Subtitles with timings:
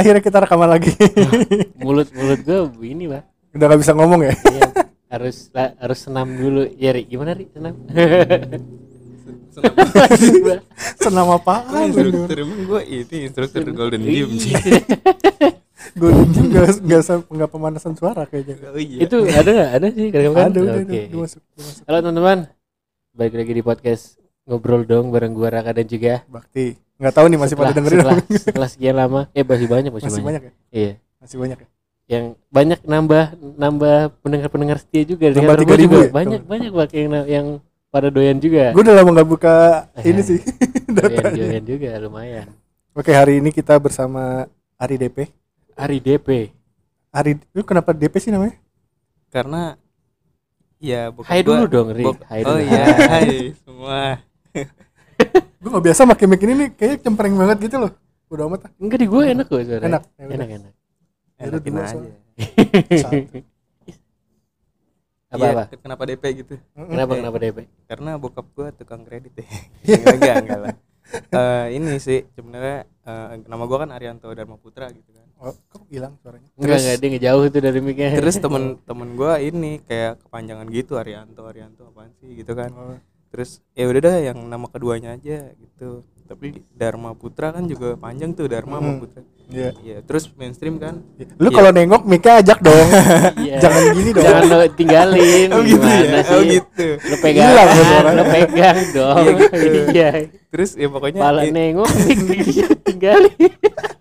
[0.00, 0.92] Akhirnya kita rekaman lagi.
[1.84, 4.32] mulut mulut gue ini lah Udah gak bisa ngomong ya.
[4.32, 4.62] Iya,
[5.10, 7.74] harus la- harus senam dulu ya Ri gimana Ri senam
[9.50, 9.74] Senam.
[10.96, 11.90] Senam Gua apaan?
[11.90, 14.54] instruktur emang gue ini instruktur Golden Gym sih.
[15.90, 18.54] Gue juga gak, gak, gak pemanasan suara kayaknya.
[18.64, 19.02] Oh iya.
[19.02, 21.82] itu ada nggak ada sih kadang-kadang Ada udah, oke udah, udah masuk, masuk.
[21.84, 22.38] halo teman-teman
[23.10, 24.04] balik lagi di podcast
[24.46, 26.78] ngobrol dong bareng gua Raka dan juga Bakti.
[27.00, 27.98] Nggak tahu nih masih pada dengerin.
[27.98, 30.42] setelah, setelah sekian lama eh masih banyak masih, Masih banyak.
[30.42, 30.52] banyak ya?
[30.70, 31.68] iya Masih banyak ya?
[32.06, 33.24] yang banyak nambah
[33.56, 36.10] nambah pendengar-pendengar setia juga Nambah gua 3.000 juga ya?
[36.10, 37.46] banyak banyak bak yang yang
[37.88, 39.54] pada doyan juga Gue udah lama gak buka
[39.94, 40.04] Eh.
[40.06, 40.38] ini sih.
[40.92, 42.46] doyan, doyan juga lumayan
[42.92, 44.44] Oke hari ini kita bersama
[44.74, 45.30] Ari DP.
[45.72, 46.28] Ari DP
[47.10, 48.54] Ari, lu kenapa DP sih namanya?
[49.28, 49.78] karena
[50.76, 52.62] ya bokap Hai gua- dulu dong Ri Hai Oh dulu.
[52.64, 54.02] iya, hai semua.
[55.60, 57.92] Gue gak biasa pakai mic ini nih, kayaknya cempreng banget gitu loh.
[58.30, 58.70] Udah amat ah.
[58.78, 60.36] enggak di gua enak kok suara Enak, ya udah.
[60.38, 60.72] enak enak
[61.34, 62.10] Ya Enakin dua aja.
[65.30, 66.54] apa Iya, apa Kenapa DP gitu?
[66.74, 69.46] kenapa kenapa DP Karena bokap gua tukang kredit ya.
[69.90, 70.74] enggak, enggak, enggak lah.
[71.10, 75.26] Eh, ini sih sebenarnya eh, nama gua kan Arianto Dharma Putra gitu kan.
[75.42, 76.46] Oh, kok hilang suaranya?
[76.54, 80.94] enggak Terus- enggak dia ngejauh tuh dari mic Terus temen-temen gua ini kayak kepanjangan gitu
[80.94, 82.70] Arianto Arianto apaan sih gitu kan.
[82.70, 82.94] Oh,
[83.30, 86.02] Terus ya udah dah yang nama keduanya aja gitu.
[86.24, 89.00] Tapi Dharma Putra kan juga panjang tuh Dharma sama Hmm.
[89.00, 89.22] Putra.
[89.50, 89.74] Iya.
[89.82, 91.02] Iya, terus mainstream kan.
[91.36, 91.56] Lu Iya.
[91.58, 92.86] kalau nengok mic ajak dong.
[93.42, 93.58] Iya.
[93.58, 94.22] Jangan gini dong.
[94.22, 96.22] jangan lo tinggalin Oh gitu gimana ya.
[96.22, 96.86] sih Oh gitu.
[97.02, 99.56] lo pegang Hilang ya lo pegang dong Iya, gitu.
[99.90, 100.08] iya
[100.50, 101.90] Terus ya pokoknya pala eh, nengok
[102.86, 103.34] tinggalin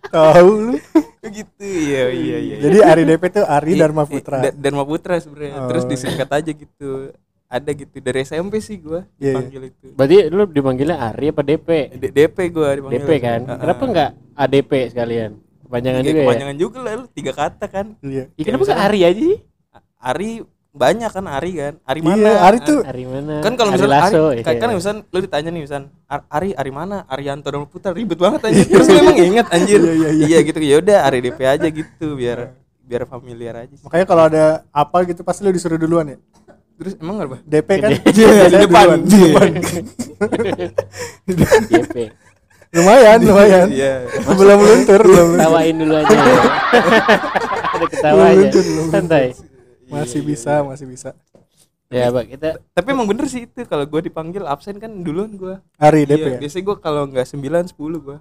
[0.10, 0.76] Tahu lu.
[1.24, 1.62] gitu.
[1.62, 2.56] Iya, iya, iya.
[2.60, 4.38] Jadi Ari DP tuh Ari Iya, Dharma iya, Putra.
[4.52, 5.66] Dharma Putra sebenarnya.
[5.68, 5.88] Terus Oh.
[5.88, 6.90] disingkat aja gitu.
[7.50, 9.33] Ada gitu dari SMP sih gua Iya, iya.
[9.33, 9.86] dipanggil itu.
[9.92, 13.02] berarti lu dipanggilnya Ari apa DP D- DP gua dipanggil.
[13.02, 13.58] DP kan Heeh.
[13.58, 17.86] kenapa enggak ADP sekalian kepanjangan Iya, juga ya kepanjangan juga lah lu tiga kata kan.
[17.99, 18.23] Iya.
[18.32, 19.38] Ih, kenapa enggak Ari aja sih
[19.99, 20.30] Ari
[20.70, 21.73] banyak kan Ari kan.
[21.82, 22.30] Ari Iya, mana?
[22.39, 24.61] Ari tuh Ari mana kan kalau Ari misalnya Ari, Lasso, kan, iya.
[24.61, 28.45] kan misalnya lu ditanya nih misalnya "Ar- Ari Ari mana Arianto dan Putra ribet banget
[28.45, 30.26] anjir terus lu emang inget anjir Iya, iya, iya.
[30.27, 33.82] iya gitu ya udah Ari DP aja gitu biar biar familiar aja sih.
[33.82, 36.17] makanya kalau ada apa gitu pasti lu disuruh duluan ya.
[36.80, 38.86] Terus emang apa DP kan Di saya depan.
[38.88, 39.50] duluan, di depan.
[41.70, 41.95] DP
[42.70, 43.67] lumayan, lumayan.
[43.67, 45.42] iya belum luntur, belum luntur.
[45.42, 46.36] tawain dulu aja ya.
[47.73, 49.26] ada ketawa aja santai
[49.86, 51.10] Masih bisa, masih bisa.
[51.89, 55.58] ya pak kita tapi emang bener sih itu kalau gue dipanggil absen kan duluan gue
[55.76, 56.39] Ari DP iya, ya.
[56.39, 57.42] biasanya gue kalau nggak 9
[57.73, 58.18] 10 gue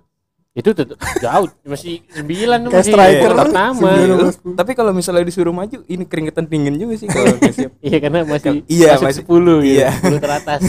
[0.51, 3.31] itu tetep jauh masih sembilan tuh masih striker.
[3.31, 4.57] Iya, sepuluh.
[4.57, 8.19] tapi kalau misalnya disuruh maju ini keringetan dingin juga sih kalau nggak siap iya karena
[8.25, 9.93] masih Iya, masih- sepuluh gitu iya.
[9.93, 10.63] sepuluh teratas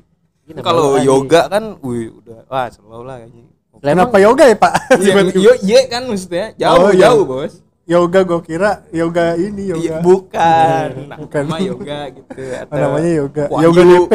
[0.66, 3.44] kalau yoga kan wih udah wah selalu lah kayaknya
[3.80, 4.72] Lah, Kenapa yoga ya, Pak?
[4.92, 7.08] Iya, yo, iya kan maksudnya jauh Oh, iya.
[7.08, 7.64] jauh bos.
[7.88, 9.96] yoga gue kira yoga ini Iya, yoga.
[10.04, 10.88] bukan.
[11.08, 11.42] Nah, Bukan.
[11.42, 13.44] Nama yoga gitu atau Oh, namanya yoga.
[13.48, 13.64] Wahyu.
[13.64, 14.12] Yoga DP.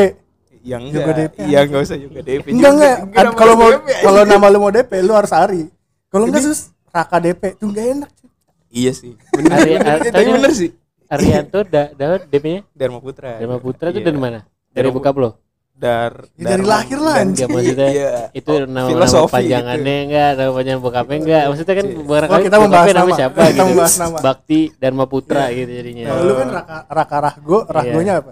[0.66, 1.16] Yang Yoga enggak.
[1.22, 1.38] DP.
[1.46, 2.46] Iya enggak usah yoga DP.
[2.50, 2.92] Enggak juga.
[3.00, 3.26] enggak.
[3.32, 3.70] Kalau mau
[4.02, 5.64] kalau nama lu mau DP lu harus Ari.
[6.08, 6.60] Kalau enggak sus
[6.90, 8.10] Raka DP tuh enggak enak.
[8.12, 8.30] cuy.
[8.72, 9.14] Iya sih.
[9.32, 9.72] Ari,
[10.10, 10.72] Tapi bener sih.
[11.06, 13.38] Arianto da, da DP-nya Dharma Putra.
[13.38, 14.08] Dharma Putra itu Iya.
[14.08, 15.38] dari mana dari bokap lo
[15.72, 17.20] Dar, Ya, dari lahir lah.
[17.20, 18.10] Enggak maksudnya Iya.
[18.34, 22.88] itu nama, nama panjangannya enggak nama panjangan bokapnya enggak maksudnya kan barangkali Oh, kita membahas
[22.88, 23.14] namanya nama.
[23.14, 24.18] siapa Kita gitu membahas nama.
[24.18, 28.32] Bakti Dharma Putra gitu jadinya Kalau lu kan Raka Raka Rahgo, Rahgonya apa?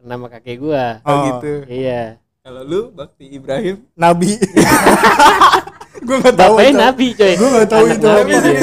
[0.00, 1.22] Nama kakek gua Oh, Oh.
[1.28, 1.52] gitu.
[1.66, 4.36] iya Kalau lu Bakti Ibrahim Nabi.
[6.00, 6.56] gue nggak tahu.
[6.56, 6.80] bapaknya itu.
[6.80, 8.60] nabi coy Gua nggak tahu anak itu nabi dia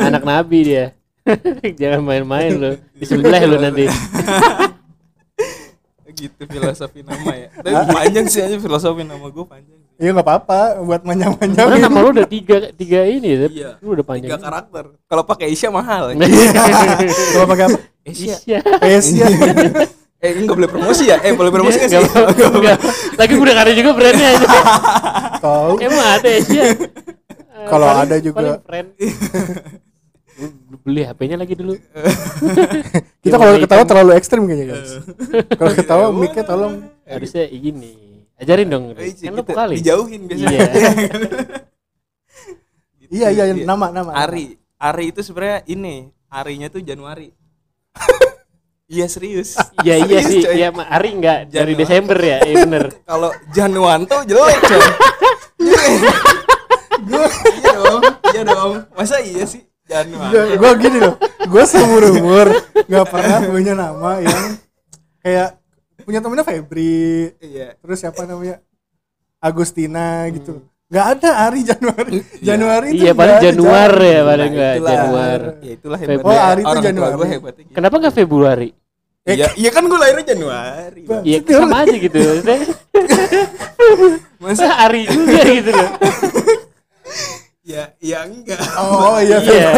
[0.00, 0.84] anak nabi dia
[1.80, 3.84] jangan main-main lu disembelih lu nanti
[6.10, 7.46] gitu filosofi nama ya.
[7.54, 9.78] Tapi panjang sih aja filosofi nama gue panjang.
[9.94, 11.78] Iya nggak apa-apa buat karena manjang-manjangin.
[11.78, 13.70] nama lu udah tiga tiga ini ya Iya.
[13.78, 14.84] lu udah panjang Tiga karakter.
[15.04, 16.18] Kalau pakai Isya mahal.
[17.28, 17.78] Kalau pakai apa?
[18.04, 18.36] Isya.
[18.42, 18.60] Iya.
[20.18, 21.22] Eh enggak boleh promosi ya?
[21.22, 21.98] Eh boleh promosi nggak sih?
[22.02, 22.78] Enggak, enggak.
[23.14, 24.46] Lagi udah ada juga brandnya aja.
[25.38, 25.72] Tahu.
[25.78, 26.64] Emang ada Asia.
[27.70, 28.58] Kalau ada juga.
[30.86, 31.74] Beli HP-nya lagi dulu.
[33.26, 35.02] Kita kalau ketawa terlalu ekstrim kayaknya guys.
[35.58, 36.86] Kalau ketawa mic-nya tolong.
[37.02, 38.22] harusnya gini.
[38.38, 38.94] Ajarin dong.
[38.94, 39.52] Eh, Kan lu gitu.
[39.52, 39.74] kali.
[39.82, 40.54] Dijauhin biasanya.
[40.54, 40.90] Iya.
[40.94, 41.28] Gitu.
[43.08, 44.12] Iya iya nama nama.
[44.12, 44.60] Ari.
[44.76, 46.12] Ari itu sebenarnya ini.
[46.28, 47.32] Arinya tuh Januari.
[48.88, 49.52] Iya serius.
[49.78, 50.40] Iya iya Serius, sih.
[50.42, 50.54] coy.
[50.56, 51.72] Iya Ma- Ari enggak dari Januari.
[51.78, 52.38] Desember ya.
[52.40, 52.84] Iya bener.
[53.10, 54.82] Kalau Januanto jelek coy.
[55.58, 57.32] Jelek.
[57.54, 58.02] iya dong.
[58.26, 58.72] Iya dong.
[58.92, 59.62] Masa iya sih?
[59.84, 60.36] Januanto.
[60.52, 61.16] gue gini loh
[61.48, 62.46] gue seumur umur
[62.84, 64.60] nggak pernah punya nama yang
[65.18, 65.56] kayak
[66.04, 67.72] punya temennya Febri Iya.
[67.74, 68.60] terus siapa namanya
[69.38, 72.18] Agustina gitu Nggak ada Ari Januari.
[72.40, 74.08] Januari itu Iya, paling ada, Januar Jan.
[74.08, 74.92] ya, paling Nah, enggak itulah.
[74.94, 75.40] Januar.
[75.60, 76.16] Ya itulah Februari.
[76.16, 76.32] hebatnya.
[76.32, 77.28] Oh, Ari itu Januari.
[77.28, 77.74] hebatnya gitu.
[77.76, 78.68] Kenapa enggak Februari?
[79.28, 81.02] Iya, iya kan gue lahirnya Januari.
[81.22, 82.16] Iya, sama aja gitu.
[82.24, 82.58] Maksudnya,
[84.42, 85.88] Masa Ari juga gitu loh.
[87.68, 88.56] Ya, iya enggak.
[88.80, 89.44] Oh iya.
[89.44, 89.70] Iya.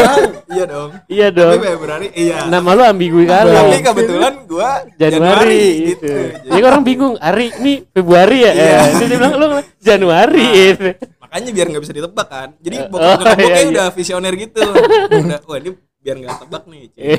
[0.46, 0.90] iya dong.
[1.10, 1.58] Iya Tapi dong.
[1.58, 2.46] Februari iya.
[2.46, 3.78] Nama lu ambigu Tapi kali.
[3.82, 6.06] kebetulan gua Januari, gitu.
[6.06, 6.12] gitu.
[6.54, 8.52] Jadi orang bingung, Ari ini Februari ya?
[8.54, 8.62] Iya.
[8.62, 9.46] Eh, Terus dia bilang lu
[9.82, 10.88] Januari gitu.
[11.18, 12.48] Makanya biar nggak bisa ditebak kan.
[12.62, 13.70] Jadi Eh, bokap oh, iya, iya.
[13.74, 14.62] udah visioner gitu.
[15.26, 16.82] udah, wah ini biar nggak tebak nih.
[16.94, 17.14] Cie.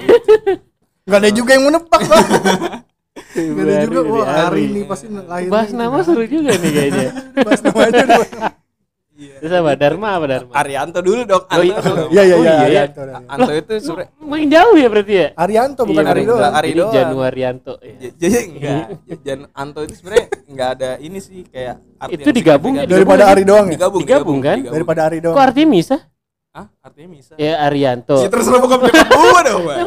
[1.04, 2.24] Nggak ada juga yang menebak lah.
[3.36, 4.00] Nggak ada juga.
[4.00, 4.64] Februari, Wah Ari Ari.
[4.72, 5.50] ini pasti lahir.
[5.52, 7.08] Bahas nama seru juga nih kayaknya.
[7.44, 8.24] Bahas namanya dulu.
[9.42, 9.50] Iya.
[9.50, 9.72] Terus apa?
[9.74, 10.52] Dharma apa Dharma?
[10.54, 11.44] Arianto dulu dong.
[11.44, 11.74] Oh, iya.
[11.74, 11.94] Anto.
[12.08, 12.54] Iya iya Oh, iya.
[12.54, 12.62] iya, ya.
[12.86, 13.02] Arianto.
[13.26, 15.28] Anto itu sebenernya Makin jauh ya berarti ya?
[15.34, 16.32] Arianto bukan Iya, Ari bener.
[16.32, 16.54] doang.
[16.54, 16.94] Ari Ini doang.
[16.94, 17.74] Januarianto.
[17.82, 18.10] ya.
[18.14, 18.86] Jadi enggak.
[19.22, 22.84] Jan Anto itu sebenarnya enggak ada ini sih kayak arti Itu digabung ya?
[22.86, 23.74] Daripada Ari doang ya.
[23.76, 24.58] digabung, Digabung, kan?
[24.62, 25.34] Daripada Ari doang.
[25.34, 25.98] Kok artinya Misa?
[26.52, 26.68] Hah?
[26.80, 27.34] Artinya bisa.
[27.36, 28.18] Ya Arianto.
[28.18, 29.80] Ya terserah bokap nyokap gua dong, Bang.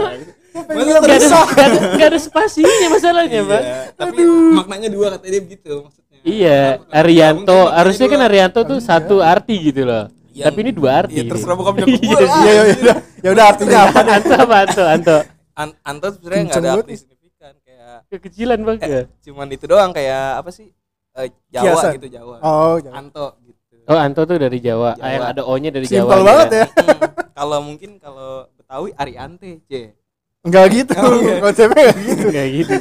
[0.54, 3.58] Masa Gak ada, gak ada, gak ada spasinya masalahnya, Pak.
[3.60, 4.22] Iya, tapi
[4.54, 6.03] maknanya dua kata dia begitu maksudnya.
[6.24, 7.58] Iya, Kenapa- Arianto.
[7.68, 8.20] Harusnya kan?
[8.22, 10.08] Arianto tuh satu arti gitu loh.
[10.30, 10.48] Iya.
[10.48, 11.14] Tapi ini dua arti.
[11.16, 11.30] Iya, nih.
[11.30, 12.16] terserah bokap nyokap Iya.
[12.18, 12.94] Iya iya iya.
[13.20, 13.98] Ya udah artinya apa?
[14.02, 14.82] Anto apa Anto?
[14.82, 15.16] Anto.
[15.54, 16.98] An- Anto sebenarnya enggak ada arti banget.
[16.98, 19.02] signifikan kayak Kekecilan bang ya.
[19.22, 20.66] cuman itu doang kayak apa sih?
[21.14, 21.92] Eh, Jawa Kiasan.
[21.94, 22.36] gitu Jawa.
[22.40, 22.96] Oh, jangan.
[22.98, 23.76] Anto gitu.
[23.84, 24.90] Oh Anto tuh dari Jawa.
[24.96, 25.06] Jawa.
[25.06, 26.02] yang ada O-nya dari Jawa.
[26.02, 26.66] Simpel banget ya.
[26.66, 26.98] Hmm,
[27.32, 29.92] kalau mungkin kalau Betawi Ariante, C.
[30.40, 30.92] Enggak gitu.
[30.96, 31.36] Iya.
[31.38, 32.26] Konsepnya enggak gitu.
[32.28, 32.74] Kayak gitu.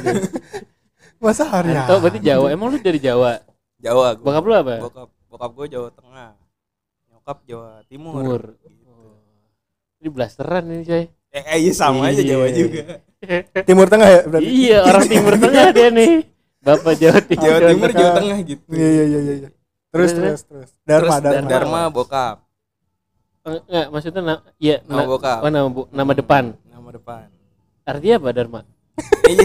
[1.24, 1.88] Masa Arianto?
[1.88, 2.46] Anto berarti Jawa.
[2.48, 3.40] Emang lu dari Jawa?
[3.78, 4.24] Jawa gua.
[4.26, 4.74] Bokap lu apa?
[4.78, 6.30] Bokap bokap gua Jawa Tengah.
[7.08, 8.12] Nyokap Jawa Timur.
[8.14, 8.42] Timur.
[8.60, 8.92] Gitu.
[9.98, 11.04] Ini blasteran ini coy.
[11.34, 12.28] Eh, eh, iya sama aja Iya.
[12.30, 12.82] Jawa juga.
[13.68, 14.46] Timur Tengah ya berarti.
[14.46, 16.12] iya orang Timur Tengah dia nih.
[16.60, 17.42] Bapak Jawa Timur.
[17.42, 18.00] Jawa Timur, Tengah.
[18.00, 18.64] Jawa Tengah gitu.
[18.70, 19.48] Iya iya iya iya.
[19.90, 20.68] Terus Terus, terus.
[20.82, 21.48] Dharma Terus Dharma.
[21.48, 22.36] Dharma bokap.
[23.44, 25.38] Eh, Enggak, maksudnya na iya Nama na- bokap.
[25.40, 26.44] Oh, nama bu- nama depan.
[26.64, 27.26] Nama depan.
[27.82, 28.60] Artinya apa Dharma?
[29.24, 29.44] Iya.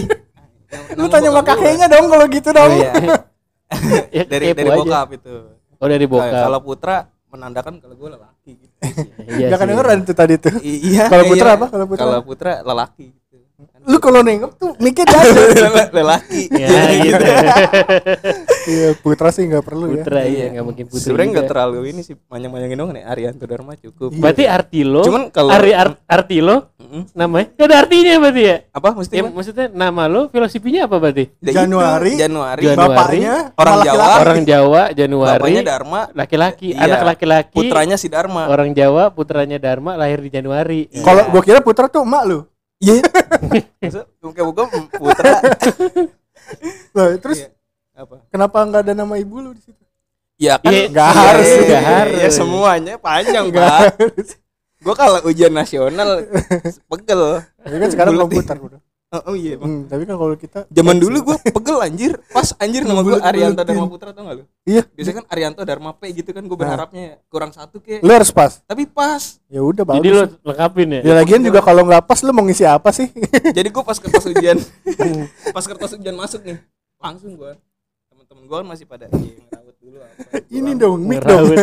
[0.97, 2.71] Lu tanya sama kakeknya dong kalau gitu dong.
[2.71, 2.91] Oh, iya.
[4.09, 4.79] Ya, dari kepo dari aja.
[4.81, 5.33] bokap itu.
[5.77, 6.41] Oh dari Nah, bokap.
[6.49, 6.95] Kalau putra
[7.29, 8.73] menandakan kalau gue lelaki gitu.
[9.29, 9.61] Iya Enggak sih.
[9.61, 10.55] kedengeran tuh tadi tuh.
[10.65, 11.05] I- iya.
[11.05, 11.29] Kalau iya.
[11.29, 11.65] putra apa?
[11.69, 12.03] Kalau putra?
[12.09, 13.37] Kalau putra lelaki gitu.
[13.85, 15.85] Lu kalau nengok tuh mikir ada.
[16.01, 16.49] lelaki.
[16.49, 17.25] Ya gitu.
[18.65, 20.01] Iya, putra sih enggak perlu ya.
[20.01, 21.05] Putra iya nggak mungkin putri.
[21.05, 24.09] Sebenarnya nggak terlalu ini sih panjang-panjangin dong nih Arianto Dharma cukup.
[24.09, 24.19] Iya.
[24.19, 27.01] Berarti arti lo, Cuman kalau- Ari ar- arti lo Mm-mm.
[27.13, 28.55] namanya gak ada artinya berarti ya?
[28.69, 31.25] Apa mesti Ya, maksudnya nama lo filosofinya apa berarti?
[31.39, 32.11] Ya Januari.
[32.15, 32.61] Januari.
[32.65, 32.89] Januari.
[32.89, 33.95] Bapaknya Orang sama Jawa.
[33.95, 34.19] laki-laki.
[34.19, 36.81] Orang Jawa Januari, Bapaknya Dharma, laki-laki, Iya.
[36.83, 38.43] anak laki-laki, putranya si Dharma.
[38.47, 40.89] orang Jawa, putranya Dharma lahir di Januari.
[40.99, 42.39] Kalau gua kira putra tuh emak lu.
[42.79, 43.03] Iya.
[43.81, 45.31] Maksud, bukan putra.
[46.91, 47.58] Loh, terus Iya.
[47.99, 48.15] Apa?
[48.29, 49.83] kenapa enggak ada nama ibu lu di situ?
[50.39, 52.19] Ya kan Iya, nggak iya, harus, iya, nggak iya, harus.
[52.23, 53.67] iya, semuanya panjang, Enggak.
[53.67, 53.83] Pak.
[54.79, 56.23] Gua kalau ujian nasional
[56.87, 57.43] pegel.
[57.59, 58.81] Tapi kan sekarang Bulet komputer udah.
[59.09, 59.67] Oh, oh iya, Bang.
[59.67, 62.13] Hmm, tapi kan kalau kita Zaman dulu gua pegel anjir.
[62.31, 63.35] Pas anjir nama gua Bulet-buletin.
[63.35, 64.43] Arianto Dharma Putra tau gak lu?
[64.63, 64.81] Iya.
[64.95, 67.99] Biasanya kan Arianto Dharma P gitu kan gua berharapnya kurang satu ke.
[67.99, 68.63] lu harus pas.
[68.63, 69.43] Tapi pas.
[69.51, 69.99] Ya udah bagus.
[69.99, 71.01] Jadi lo lengkapin ya?
[71.03, 73.11] Ya lagian juga kalau nggak pas lu mau ngisi apa sih?
[73.57, 74.55] Jadi gua pas kertas ujian
[75.57, 76.61] pas kertas ujian masuk nih,
[76.95, 77.59] langsung gua
[78.29, 80.13] teman-teman gua kan masih pada "Iya, ngerawat dulu apa.
[80.61, 81.49] Ini dong, mic dong.
[81.49, 81.57] Ngerawut.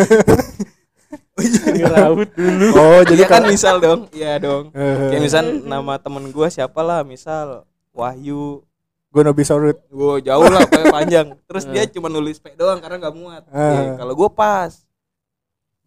[1.78, 2.66] Ngerawut dulu.
[2.74, 4.74] Oh, Jadi jadi kan kan misal dong, iya dong.
[4.74, 7.62] Kayak misal nama temen gua siapa lah, misal
[7.94, 8.66] Wahyu,
[9.08, 9.78] gue no bisa urut.
[9.88, 11.38] gua jauh lah panjang.
[11.48, 13.42] Terus dia cuma nulis P doang karena nggak muat.
[13.46, 13.62] Eh.
[13.62, 14.82] Iya, kalau gua pas.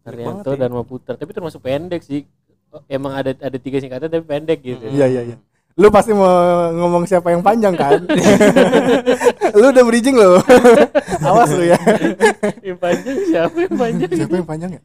[0.00, 0.64] Arianto ya.
[0.64, 2.24] Dharma Putra, tapi termasuk pendek sih.
[2.72, 4.86] Oh, Emang ada ada tiga singkatan tapi pendek gitu.
[4.88, 5.36] Iya iya iya.
[5.80, 6.28] Lu pasti mau
[6.70, 8.04] ngomong siapa yang panjang kan?
[9.58, 10.36] lu udah bridging lo.
[11.26, 11.80] Awas lu ya.
[12.60, 14.10] yang panjang siapa yang panjang?
[14.12, 14.82] Siapa yang panjang ya?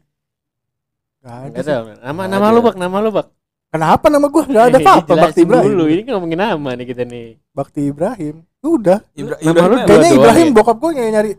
[1.20, 1.58] Gak ada.
[1.58, 1.68] Sih.
[1.68, 1.84] tahu.
[1.92, 2.54] Nama Nggak nama ada.
[2.54, 3.26] lu bak, nama lu bak.
[3.66, 4.44] Kenapa nama gua?
[4.46, 5.04] Gak ada apa-apa.
[5.04, 5.68] Dijelasin Bakti Ibrahim.
[5.68, 5.84] Dulu.
[5.86, 7.26] Ini ngomongin nama nih kita nih.
[7.52, 8.34] Bakti Ibrahim.
[8.62, 8.98] Udah.
[9.12, 10.54] Ibra- Nama Ibrahim lu Kayaknya Ibrahim ya?
[10.54, 11.30] bokap gue yang nyari.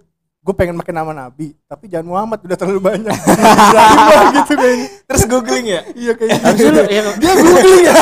[0.48, 3.12] Gue pengen pakai nama Nabi, tapi jangan Muhammad udah terlalu banyak.
[3.12, 4.88] Ibrahim gitu kayaknya.
[5.04, 5.82] Terus googling ya?
[5.92, 6.39] Iya kayaknya.
[6.39, 7.94] Harusnya lu yang Dia googling ya.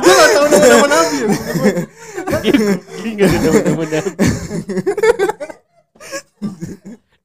[0.00, 1.16] Dia gak tahu nama nama Nabi.
[1.20, 1.28] ya.
[2.40, 3.36] dia googling ada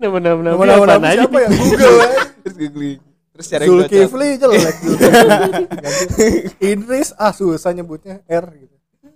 [0.04, 0.60] nama-nama nabi.
[0.60, 1.24] Nama nama Nabi aja?
[1.24, 1.48] siapa ya?
[1.48, 1.96] Google.
[1.96, 2.08] ya.
[2.44, 3.00] Terus googling.
[3.32, 3.66] Terus cari.
[3.66, 4.76] Zulkifli jelek.
[6.76, 8.73] Idris ah susah nyebutnya R gitu.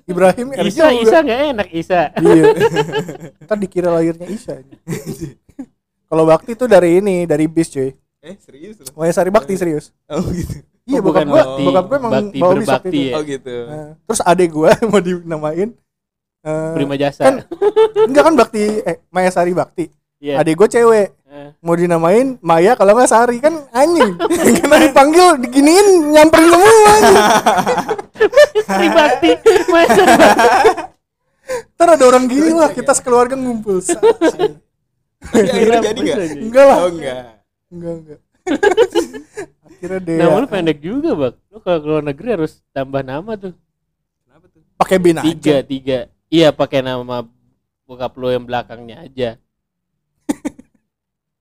[0.07, 1.03] Ibrahim R Isa, juga.
[1.03, 2.01] Isa nggak enak Isa.
[2.15, 2.43] Iya.
[3.43, 4.63] Ntar dikira lahirnya Isa.
[6.07, 7.91] Kalau Bakti itu dari ini, dari bis cuy.
[8.17, 8.87] Eh, serius lu?
[8.95, 9.91] Waya Sari Bakti serius.
[10.07, 10.63] Oh gitu.
[10.87, 12.99] Iya, Oh, bokap bukan gua, bakti, bokap gua emang bakti bawa bis waktu itu.
[13.03, 13.13] ya.
[13.13, 13.55] Oh gitu.
[13.67, 15.69] Nah, terus adek gua mau dinamain
[16.41, 17.21] eh, Prima jasa.
[17.21, 17.35] kan
[18.01, 19.85] enggak kan Bakti eh Maya Sari Bakti.
[20.17, 20.41] Iya.
[20.41, 21.07] Adik gue cewek.
[21.27, 24.15] Eh, Mau dinamain Maya kalau nggak Sari kan anjing.
[24.57, 26.93] Karena dipanggil diginiin nyamperin semua.
[28.25, 28.65] anjing.
[28.67, 29.29] Tribakti,
[29.69, 30.03] masa
[31.77, 33.79] Ntar ada orang gini lah kita sekeluarga ngumpul.
[33.79, 36.17] Tapi akhirnya jadi nggak
[36.51, 36.77] Enggak lah.
[36.83, 37.15] oh enggak
[37.71, 38.19] Enggak enggak.
[39.67, 41.35] Akhirnya dia Nama lu pendek juga bang.
[41.53, 43.53] Lu kalau keluar negeri harus tambah nama tuh.
[44.25, 45.25] kenapa tuh pakai bin aja.
[45.25, 45.99] Tiga, tiga.
[46.27, 47.23] Iya pakai nama
[47.87, 49.29] bokap lu yang belakangnya aja.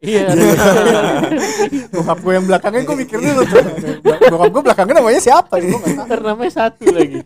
[0.05, 0.29] Iya.
[1.95, 3.65] Bokap gue yang belakangnya gue mikir dulu tuh.
[4.31, 5.55] Bokap gue belakangnya namanya siapa?
[5.61, 6.07] Gue nggak tahu.
[6.09, 7.21] Ntar namanya satu lagi.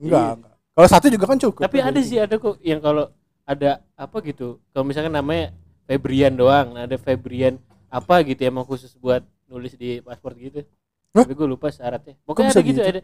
[0.00, 0.54] Enggak, enggak.
[0.76, 1.60] Kalau satu juga kan cukup.
[1.64, 3.08] Tapi ada sih ada kok yang kalau
[3.44, 4.60] ada apa gitu.
[4.72, 5.52] Kalau misalkan namanya
[5.90, 7.58] Febrian doang, nah ada Febrian
[7.90, 10.62] apa gitu emang khusus buat nulis di paspor gitu.
[11.10, 11.26] Hah?
[11.26, 12.14] Tapi gue lupa syaratnya.
[12.22, 12.90] Pokoknya bisa ada gitu, gitu?
[12.90, 13.00] ada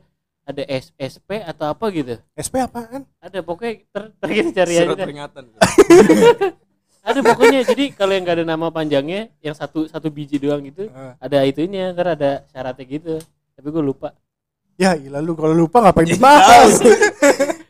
[0.46, 2.14] ada S- SP atau apa gitu.
[2.38, 3.02] SP apaan?
[3.18, 4.84] Ada pokoknya ter, ter kita cari aja.
[4.86, 5.42] surat peringatan
[7.06, 10.90] Ada pokoknya jadi kalau yang gak ada nama panjangnya yang satu satu biji doang gitu
[10.90, 11.12] Eh.
[11.22, 13.14] ada itunya ntar ada syaratnya gitu.
[13.54, 14.10] Tapi gue lupa.
[14.74, 16.82] Ya ilah lu kalau lupa ngapain dibahas?
[16.82, 16.96] Iya.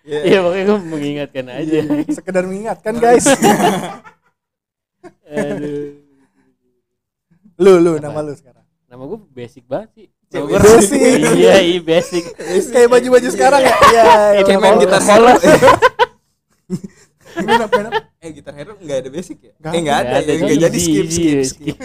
[0.06, 1.78] Iya pokoknya gue mengingatkan aja.
[2.14, 3.26] Sekedar mengingatkan guys.
[5.26, 5.98] Aduh.
[7.58, 8.62] lu lu nama lu sekarang.
[8.86, 10.06] Nama gue basic banget sih.
[10.30, 11.00] Cewek basic.
[11.34, 12.22] iya, iya basic.
[12.70, 13.74] Kayak baju-baju sekarang ya.
[13.74, 14.04] Iya.
[14.38, 14.82] iya, kayak main iya.
[14.86, 15.42] gitar Polos.
[17.36, 18.00] Main apa, main apa?
[18.16, 20.08] eh gitar hero nggak ada basic ya Nggak eh nggak ada.
[20.08, 20.44] ada Nggak ya ada.
[20.46, 21.76] nggak jadi skip skip skip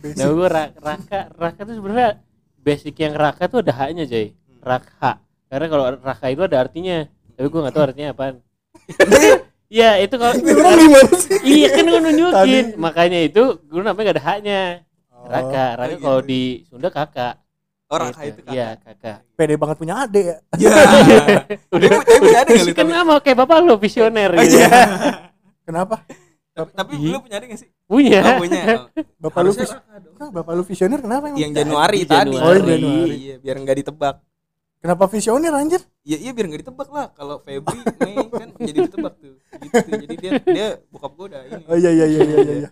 [0.00, 0.16] basic.
[0.16, 2.10] Nah gue ra Raka Raka tuh sebenarnya
[2.58, 6.96] basic yang Raka tuh ada haknya coy Raka Karena kalau Raka itu ada artinya
[7.36, 8.36] Tapi gue gak tahu artinya apaan
[9.74, 10.34] Iya itu kalau?
[11.42, 12.64] Iya kan gue nunjukin.
[12.78, 14.60] Makanya itu gue namanya gak ada haknya
[15.24, 16.30] Raka Raka oh kalau gitu.
[16.30, 17.43] di Sunda kakak
[17.94, 18.26] orang Gitu.
[18.34, 20.36] itu Iya kakak Pede banget punya adik ya.
[20.56, 20.70] ya
[21.74, 24.70] Udah tapi punya Kan tapi sama kayak bapak lo visioner Oh, gitu iya.
[25.62, 26.02] Kenapa?
[26.50, 27.10] tapi tapi Iya.
[27.10, 28.62] lu punya ada nggak sih Punya oh punya.
[29.24, 29.74] Bapak lu vis-.
[30.14, 31.36] Nah, Bapak lu visioner kenapa emang?
[31.36, 32.36] yang Januari Di tadi.
[32.36, 33.12] Oh, Januari.
[33.12, 34.16] iya biar nggak ditebak
[34.78, 35.80] Kenapa visioner anjir?
[36.02, 37.08] Iya iya biar nggak ditebak lah.
[37.10, 39.34] Kalau Febri Mei kan jadi ditebak tuh.
[39.58, 39.90] Gitu.
[39.96, 41.62] Jadi dia dia bokap gua udah ini.
[41.64, 42.68] Oh iya iya iya iya iya.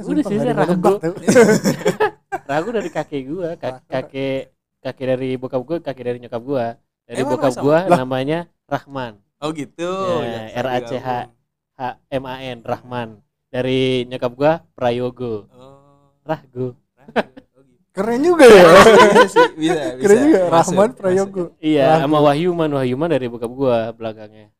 [0.00, 0.92] Udah sih, yang ragu.
[2.44, 4.38] Ragu dari kakek gue kak- Kakek
[4.80, 6.64] Kakek dari bokap gue Kakek dari nyokap gue
[7.04, 7.98] Dari Emang bokap gue Lah.
[7.98, 9.90] namanya Rahman Oh gitu.
[10.24, 10.88] Ya, Ya, RACH.
[10.88, 11.36] digabung.
[11.74, 13.08] H M A N Rahman
[13.46, 16.16] dari nyokap gua Prayogo Oh.
[16.22, 17.12] Rahgo ragu.
[17.50, 17.82] Oh, gitu.
[17.92, 18.62] Keren juga ya.
[18.64, 20.00] Bisa sih, bisa, bisa.
[20.00, 20.88] Keren juga Rahman.
[20.94, 21.44] Prayogo.
[21.58, 24.53] iya sama Wahyuman Wahyuman dari bokap gua belakangnya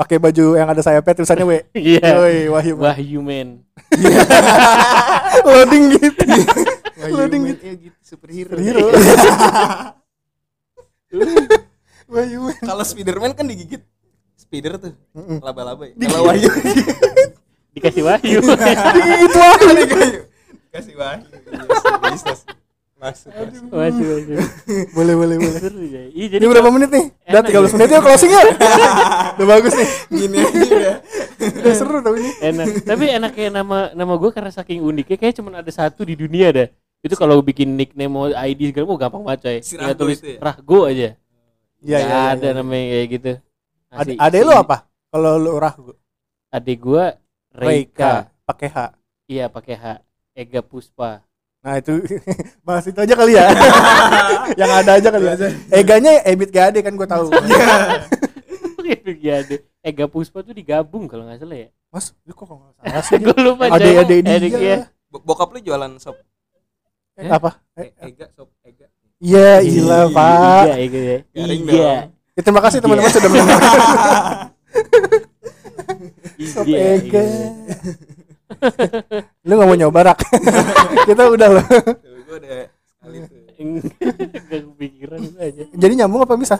[0.00, 1.52] Pakai baju yang ada sayapnya tulisannya W.
[1.76, 2.74] iya Woi, Wahyu.
[2.80, 3.60] Wahyuman
[5.44, 6.24] Loading gitu.
[7.20, 7.60] Loading gitu.
[7.68, 8.56] iya gitu superhero.
[8.56, 8.88] Hero.
[12.08, 12.48] Wahyu.
[12.64, 13.84] Kalau Spiderman kan digigit
[14.40, 14.96] spider tuh,
[15.44, 15.94] laba-laba ya.
[16.00, 16.48] Kalau Wahyu
[17.76, 18.88] dikasih Wahyu Gitu aja.
[20.72, 21.24] kasih Wahyu.
[22.08, 22.34] Iya sih,
[23.00, 23.32] Masuk.
[23.32, 23.64] masuk.
[23.72, 24.38] Waduh, waduh.
[24.92, 25.56] Boleh boleh boleh.
[25.58, 26.04] Seru ya.
[26.04, 27.06] Iya, Ini jadi berapa kalau- menit nih?
[27.08, 28.42] Udah Enak 13 menit ya closing ya.
[29.34, 29.88] Udah bagus nih.
[30.10, 30.96] Gini aja udah.
[31.40, 32.30] Udah seru tau ini.
[32.38, 36.52] enak tapi enaknya nama nama gue karena saking uniknya kayak cuma ada satu di dunia
[36.52, 36.68] dah
[37.00, 40.28] itu kalau bikin nickname mau ID segala mau gampang banget coy Si Rahgo tulis itu
[40.30, 40.38] ya?
[40.38, 41.08] Rahgo aja
[41.80, 42.20] Iya Nggak iya.
[42.30, 43.32] ada namanya kayak gitu
[43.88, 44.76] Ada ada lu apa?
[45.08, 45.92] Kalau lu Rahgu.
[46.50, 47.16] adik gua
[47.50, 48.12] Reika Reika
[48.44, 48.78] pakai H.
[49.24, 49.84] iya pakai H
[50.34, 51.24] Ega Puspa
[51.60, 51.92] Nah itu
[52.66, 53.46] bahas itu aja kali ya.
[54.56, 55.34] yang ada aja kali ya.
[55.70, 57.28] Eganya Ebit Gade kan gue tahu.
[58.80, 63.02] Iya ada Ega Puspa tuh digabung kalau nggak salah ya Mas, lu kok nggak salah
[63.02, 63.16] sih?
[63.18, 63.96] gue lupa Ada coy.
[63.98, 64.78] ada Adik dia.
[65.06, 66.16] Bo- Bokap lu jualan sop
[67.14, 67.60] Eh, Apa?
[67.76, 68.86] eh, Eh, Ega, sop Ega.
[69.20, 70.64] Iya, iya Pak.
[70.64, 71.18] Iya, Ega ya.
[71.36, 71.94] Iya.
[72.32, 73.60] Ya, terima kasih teman-teman sudah mendengar.
[76.48, 77.24] Sop Iya, Ega.
[79.42, 80.18] Lu nggak mau nyoba rak?
[81.08, 81.64] Kita udah loh.
[81.64, 82.50] Tuh, gua udah
[82.84, 83.42] sekali tuh.
[84.46, 85.62] Gak kepikiran aja.
[85.70, 86.56] Jadi nyambung apa bisa?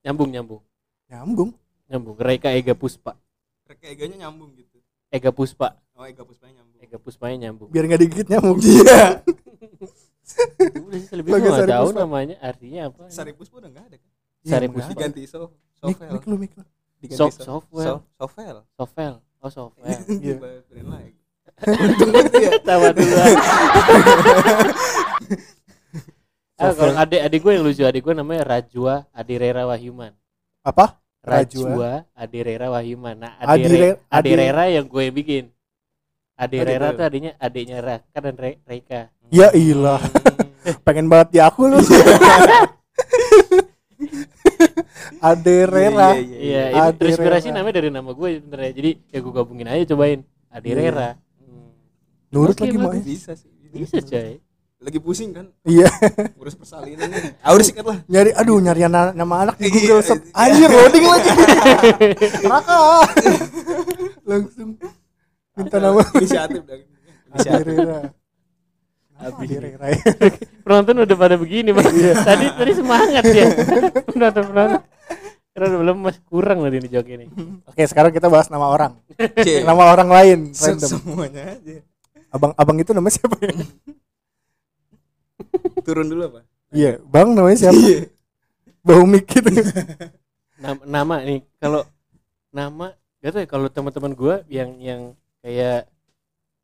[0.00, 0.62] Nyambung, nyambung.
[1.06, 1.50] Nyambung.
[1.86, 2.16] Nyambung.
[2.16, 3.16] Reika Ega Puspa.
[3.64, 4.78] Reka Eganya nyambung gitu.
[5.08, 5.78] Ega Puspa.
[5.94, 6.78] Oh, Ega Puspanya nyambung.
[6.80, 7.68] Ega Puspanya nyambung.
[7.70, 8.58] Biar nggak digigit nyambung.
[8.60, 9.22] Iya.
[10.74, 12.00] Udah sih lebih nggak tahu Puspa.
[12.00, 13.02] namanya artinya apa.
[13.08, 14.10] Sari Puspa udah enggak ada kan?
[14.42, 14.90] Sari Iya, Puspa.
[14.92, 15.40] Diganti so
[15.84, 16.10] Mik, Sovel.
[16.16, 16.62] mik lu, mik lu.
[16.98, 17.86] Diganti Soft- so- software.
[17.86, 18.56] so- Sovel.
[18.74, 19.14] Sovel.
[19.44, 19.84] Oh Sovel.
[20.08, 20.40] Iya.
[20.40, 21.12] Dibayarin lagi.
[21.68, 22.50] Untung banget ya.
[22.66, 23.14] Tawa dulu.
[26.54, 30.14] Ah, kalau adik adik gue yang lucu adik gue namanya Rajwa Adirera Wahyuman.
[30.62, 31.02] Apa?
[31.18, 33.18] Rajwa Adirera Wahyuman.
[33.18, 35.50] Nah, Adire- Adire, Adirera yang gue bikin.
[36.38, 36.94] Adirera Adirera.
[36.94, 39.10] tuh adiknya adiknya Raka dan Re- Reika.
[39.34, 39.98] Ya ilah.
[39.98, 40.78] Hmm.
[40.86, 41.82] Pengen banget di aku lu.
[45.24, 46.08] Aderera.
[46.12, 46.86] Iya, iya, Iya, Adirera.
[46.86, 48.72] itu terinspirasi namanya dari nama gue sebenarnya.
[48.72, 50.20] Jadi ya gue gabungin aja cobain.
[50.48, 51.18] Adirera.
[51.38, 51.70] Hmm,
[52.30, 52.92] Nurut lagi mau.
[52.92, 53.50] Bisa sih.
[53.68, 54.38] Bisa coy.
[54.78, 55.88] Lagi pusing kan Iya,
[56.36, 57.40] ngurus persalinan nih.
[57.40, 58.04] Ah, udah sikat lah.
[58.04, 60.14] nyari aduh nyari na- nama anak di Iya, Google iya.
[60.30, 61.30] Anjir loading lagi.
[62.44, 62.78] Raka.
[64.28, 64.68] Langsung
[65.54, 66.84] minta nama inisiatif dari
[67.32, 67.64] inisiatif.
[67.64, 68.00] Aderera.
[69.24, 69.48] Habis.
[70.64, 71.88] Penonton udah pada begini, Bang.
[72.24, 73.46] tadi tadi semangat ya.
[74.12, 74.82] penonton penonton.
[75.54, 77.26] Karena udah belum masih kurang loh ini joki ini.
[77.70, 78.98] Oke, sekarang kita bahas nama orang.
[79.38, 80.90] Nama orang lain random.
[80.90, 81.80] semuanya aja.
[82.34, 83.54] Abang-abang itu namanya siapa ya?
[85.86, 86.40] Turun dulu apa?
[86.74, 87.78] Iya, Bang namanya siapa?
[87.78, 88.10] Iya.
[88.82, 89.48] Bau mic gitu.
[90.54, 91.82] Nama, nama nih kalau
[92.54, 95.00] nama gak tau ya kalau teman-teman gue yang yang
[95.42, 95.90] kayak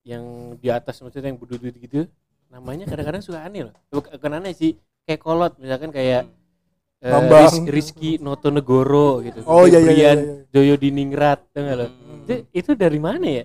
[0.06, 2.06] yang di atas maksudnya yang berduduk gitu
[2.50, 4.74] namanya kadang-kadang suka aneh loh bukan aneh sih
[5.06, 6.26] kayak kolot misalkan kayak
[7.00, 7.46] eh, Bambang.
[7.46, 10.34] Ris- Rizky Notonegoro gitu Oh, iya, iya, iya, Febrian iya.
[10.50, 12.26] Joyo Diningrat tau gak lo Hmm.
[12.26, 13.44] itu, itu dari mana ya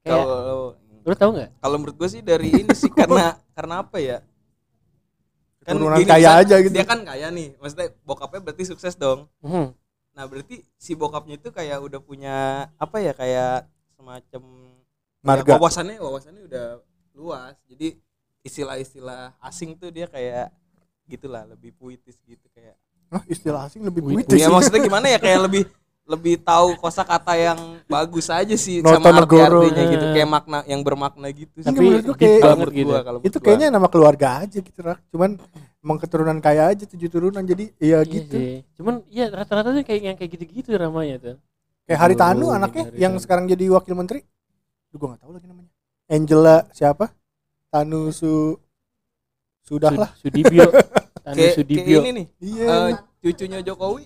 [0.00, 3.98] kayak Kalau lo tau nggak kalau menurut gue sih dari ini sih karena karena apa
[4.00, 4.18] ya?
[5.64, 6.74] Keturunan gini, kaya aja gitu.
[6.76, 7.56] Dia kan kaya nih.
[7.56, 9.28] Maksudnya bokapnya berarti sukses dong.
[9.40, 9.72] Hmm.
[10.12, 12.36] Nah, berarti si bokapnya itu kayak udah punya
[12.76, 13.64] apa ya kayak
[13.96, 15.52] semacam ya, Marga.
[15.56, 16.66] wawasannya wawasannya udah
[17.14, 17.54] luas.
[17.64, 17.96] Jadi
[18.44, 20.52] istilah-istilah asing tuh dia kayak
[21.04, 22.76] gitulah lebih puitis gitu kayak.
[23.08, 24.36] Hah, istilah asing lebih puitis.
[24.36, 25.64] Ya maksudnya gimana ya kayak lebih
[26.04, 27.56] lebih tahu kosakata yang
[27.88, 29.64] bagus aja sih Noto sama Negoro.
[29.64, 31.64] arti-artinya gitu kayak makna yang bermakna gitu sih.
[31.64, 33.44] Tapi menurut deep kayak- Kalau gitu gua, kalau itu gua.
[33.48, 35.00] kayaknya nama keluarga aja gitu Rak.
[35.08, 35.40] Cuman
[35.80, 38.36] emang keturunan kaya aja tujuh turunan jadi iya Iya gitu.
[38.36, 38.52] sih.
[38.76, 41.36] cuman ya rata-rata tuh kayak yang kayak gitu-gitu namanya tuh
[41.84, 44.24] Kayak Haritanu Oh, anaknya yang sekarang jadi wakil menteri.
[44.88, 45.68] Duh, gua gak tahu lagi namanya.
[46.06, 47.10] Angela siapa?
[47.68, 48.54] Tanu Su
[49.64, 50.10] sudah lah.
[50.14, 50.68] Sud- Sudibyo
[51.24, 52.66] Tanu kayak Sudibyo ini nih Iya.
[52.66, 54.04] eh, cucunya Jokowi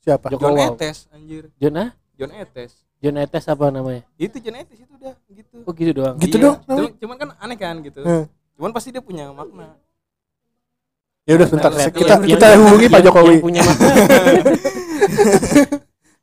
[0.00, 0.28] siapa?
[0.28, 0.56] Jok- John.
[0.56, 5.12] Etes anjir John ah John Etes John Etes apa namanya itu John Etes itu udah
[5.28, 8.24] gitu oh gitu doang Gitu Iya, dong, cuman, cuman kan aneh kan gitu Eh.
[8.56, 9.76] cuman pasti dia punya makna
[11.24, 11.68] Ya udah sebentar.
[11.70, 13.28] Nah, kita yang- kita yang- hubungi Pak yang- Jokowi.
[13.30, 13.88] yang punya makna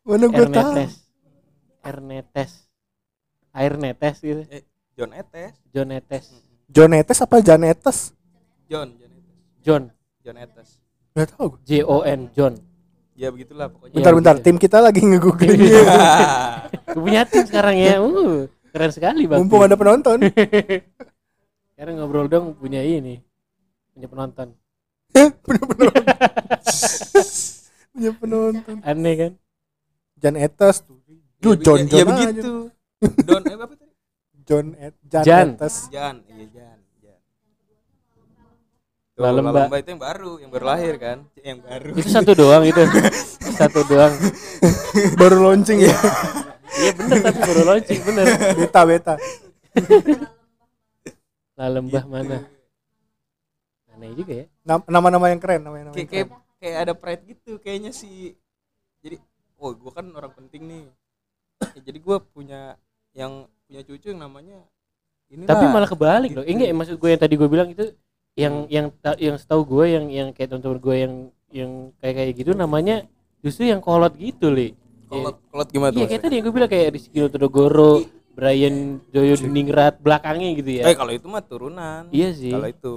[0.04, 0.74] Mana gua tahu.
[0.74, 0.94] Ernetes
[1.82, 2.52] Ernetes
[3.52, 4.42] Airnetes gitu
[5.02, 6.26] John Etes John Etes
[6.70, 7.98] Jonetes apa Janetes?
[8.70, 9.84] John John Etes John
[10.22, 10.70] John Etes
[11.12, 11.46] Gak tahu.
[11.52, 11.60] gua.
[11.66, 12.54] J O N John
[13.12, 14.46] ya begitulah pokoknya Bentar bentar, gitu.
[14.46, 15.58] tim kita lagi nge-googling.
[16.94, 20.22] Gue punya tim sekarang ya uh, keren sekali bang Mumpung ada penonton.
[21.74, 23.18] sekarang ngobrol dong punya ini
[23.92, 24.54] punya penonton
[25.10, 25.94] punya penonton.
[27.92, 28.76] punya penonton.
[28.86, 29.32] aneh kan
[30.16, 31.02] Jan Etes tuh.
[31.42, 32.10] Duh, Ya, John ya, John ya aja.
[32.14, 32.54] begitu
[33.26, 33.91] Don eh apa tadi
[34.52, 35.48] John Et Jan, Jan.
[35.56, 35.76] Etes.
[35.88, 37.20] Jan iya Jan Jan
[39.12, 39.56] Tuh, Lalemba.
[39.56, 42.84] Lalemba itu yang baru yang baru lahir kan yang baru itu satu doang itu
[43.54, 44.12] satu doang
[45.20, 45.96] Baru launching ya.
[46.74, 49.16] iya bener tapi baru launching bener beta beta.
[51.54, 52.38] lah lembah mana
[53.90, 56.60] aneh juga ya Nam- Nama-nama yang keren, nama-nama kayak yang kayak keren.
[56.60, 58.34] kayak ada pride gitu kayaknya sih
[59.00, 59.16] jadi
[59.56, 60.84] oh gue kan orang penting nih
[61.62, 62.74] Ya, jadi gue punya
[63.14, 64.60] yang punya cucu yang namanya
[65.32, 66.44] ini tapi malah kebalik loh.
[66.44, 66.52] Gitu.
[66.60, 67.86] enggak maksud gue yang tadi gue bilang itu
[68.36, 71.14] yang yang ta- yang setahu gue yang yang kayak teman-teman gue yang
[71.56, 71.72] yang
[72.04, 73.08] kayak kayak gitu namanya
[73.40, 74.76] justru yang kolot gitu li.
[75.08, 78.04] Kolot kolot gimana iya tuh kayak tadi yang gue bilang kayak Rizky Todogoro
[78.36, 80.84] Brian Joyo Diningrat belakangnya gitu ya.
[80.92, 82.12] Eh kalau itu mah turunan.
[82.12, 82.52] Iya sih.
[82.52, 82.96] Kalau itu.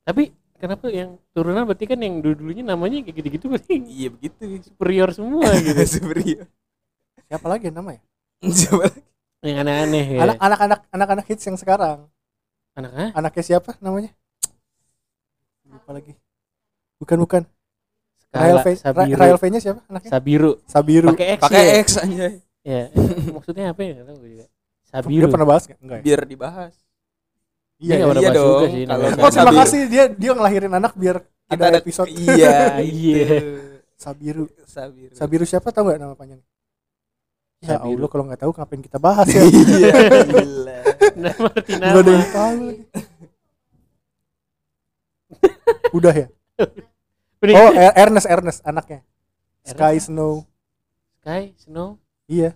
[0.00, 1.64] Tapi kenapa yang turunan?
[1.64, 4.64] Berarti kan yang dulu dulunya namanya kayak gitu-gitu berarti iya begitu.
[4.64, 5.80] Superior semua gitu.
[5.84, 6.48] Superior.
[7.28, 8.02] Siapa lagi yang nama ya?
[8.64, 9.00] Siapa lagi?
[9.46, 11.98] Yang aneh-aneh ya Anak anak anak anak anak hits yang sekarang.
[12.72, 14.10] anak ah Anaknya siapa namanya?
[15.64, 16.12] Lupa lagi.
[16.96, 17.42] Bukan bukan.
[18.30, 18.66] Rael V.
[19.16, 20.10] Rael V-nya siapa anaknya?
[20.12, 21.08] Sabiru Sabiru.
[21.10, 21.72] pakai X pakai ya?
[21.80, 22.26] X aja
[22.66, 22.82] ya
[23.30, 25.78] maksudnya apa ya nggak tahu gue juga Dia Sabiru pernah bahas nggak?
[25.78, 26.02] Enggak ya?
[26.02, 26.74] biar dibahas
[27.76, 30.92] Iya, pernah iya bahas juga dong, sih, kalau Oh terima kasih dia dia ngelahirin anak
[30.92, 32.90] biar kita ada episode iya Iya.
[32.90, 33.48] gitu.
[33.96, 34.44] Sabiru.
[34.66, 36.44] Sabiru Sabiru siapa tahu nggak nama panjangnya?
[37.66, 37.98] Ya Sabiru.
[37.98, 39.42] Allah kalau nggak tahu ngapain kita bahas ya?
[39.50, 39.92] iya
[40.30, 40.78] gila
[41.16, 42.64] nama Nggak ada yang tahu.
[45.92, 46.26] Udah ya?
[47.52, 49.00] Oh, Er- Ernest Ernest anaknya.
[49.62, 50.06] Sky Ernest?
[50.06, 50.34] Snow.
[51.18, 52.54] Sky Snow Iya.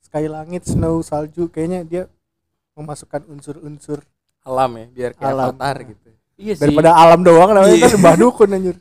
[0.00, 1.48] Sky langit, snow, salju.
[1.48, 2.02] Kayaknya dia
[2.72, 4.04] memasukkan unsur-unsur
[4.42, 5.46] alam ya biar kayak Alam.
[5.50, 7.88] avatar gitu iya sih daripada alam doang namanya Iya.
[7.88, 8.76] kan mbah dukun anjir.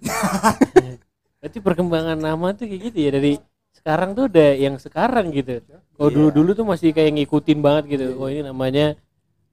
[1.41, 3.33] berarti perkembangan nama tuh kayak gitu ya dari
[3.85, 5.61] sekarang tuh udah yang sekarang gitu
[5.93, 6.15] kalau Iya.
[6.17, 8.97] dulu dulu tuh masih kayak ngikutin banget gitu oh ini namanya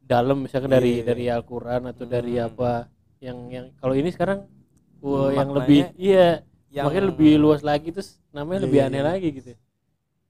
[0.00, 1.04] dalam misalkan dari Iya.
[1.04, 2.48] dari Al-Quran atau dari Hmm.
[2.48, 2.88] apa
[3.20, 4.48] yang yang kalau ini sekarang
[5.04, 6.26] wah yang Maknanya- lebih iya
[6.72, 9.08] yang makanya lebih luas lagi terus namanya Iya, lebih iya, aneh iya.
[9.12, 9.52] lagi gitu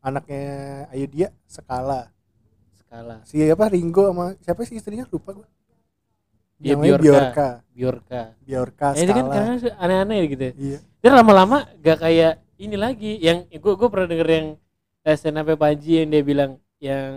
[0.03, 0.43] Anaknya
[0.91, 2.11] Ayu dia skala.
[2.75, 5.47] skala Si apa Ringo sama siapa sih istrinya lupa gua.
[6.59, 7.23] Iya, Namanya Bjorka.
[7.23, 7.49] Bjorka.
[7.71, 10.79] Biorka Bjorka Eh, ini kan karena aneh-aneh gitu Iya.
[10.99, 14.47] dan lama-lama gak kayak ini lagi yang gue gue pernah denger yang
[15.03, 17.13] eh, stand up Panji yang dia bilang yang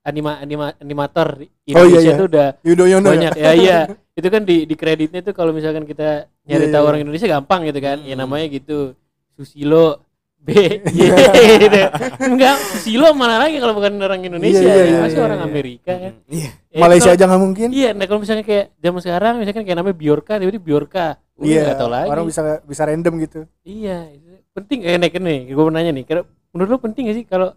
[0.00, 2.16] anima anima animator Oh, iya, Indonesia iya.
[2.16, 3.78] tuh udah Yudhoyono banyak ya iya
[4.12, 6.88] itu kan di di kreditnya tuh kalau misalkan kita nyari Iya, tahu iya.
[6.88, 8.22] orang Indonesia gampang gitu kan ya Hmm.
[8.22, 8.94] namanya gitu
[9.32, 10.00] Susilo
[10.38, 11.10] B Y
[11.64, 11.80] gitu.
[12.22, 15.38] enggak Susilo mana lagi kalau bukan orang Indonesia Iya, iya, ya iya, masih iya, orang
[15.38, 15.48] iya.
[15.48, 16.50] Amerika kan Iya.
[16.70, 17.68] Eh, Malaysia kalau- aja nggak mungkin.
[17.70, 21.06] iya nah kalau misalnya kayak zaman sekarang misalkan kayak namanya Bjorka tiba-tiba Bjorka
[21.36, 21.76] Udah Iya.
[21.76, 23.40] tahu lagi Orang bisa bisa random gitu.
[23.60, 24.08] iya
[24.56, 26.24] penting eh nek nih gue mau nanya nih kira
[26.56, 27.52] menurut lo penting gak sih kalau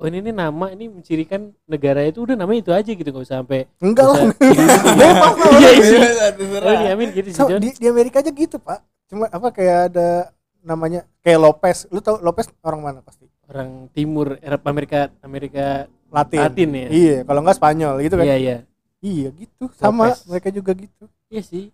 [0.00, 3.44] oh ini, ini nama ini mencirikan negara itu udah namanya itu aja gitu nggak usah
[3.44, 4.18] sampai Enggak lah.
[4.98, 5.52] Bebas lah.
[5.60, 6.66] iya sih terserah.
[6.66, 8.80] oh iya amin gitu sih So, di, di Amerika aja gitu pak.
[9.06, 10.32] Cuma apa kayak ada
[10.64, 11.84] namanya kayak Lopez.
[11.92, 13.28] Lu tau Lopez orang mana pasti?
[13.46, 16.88] Orang timur Eropa Amerika Amerika Latin, Latin ya?
[16.90, 18.26] iya kalau nggak Spanyol gitu kan.
[18.26, 18.56] Iya iya.
[19.00, 19.64] Iya gitu.
[19.76, 20.26] Sama Lopez.
[20.26, 21.04] mereka juga gitu.
[21.30, 21.64] Iya sih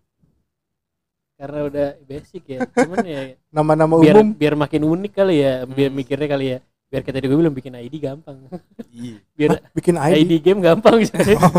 [1.36, 2.58] karena udah basic ya.
[2.66, 4.32] Cuman ya nama-nama biar umum.
[4.32, 5.64] biar makin unik kali ya.
[5.64, 5.98] Biar Hmm.
[6.00, 6.58] mikirnya kali ya.
[6.86, 8.36] Biar kita tadi gue bilang bikin ID gampang.
[8.88, 9.16] Iya.
[9.36, 10.16] biar bikin ID.
[10.24, 11.52] ID, game gampang gitu Oh.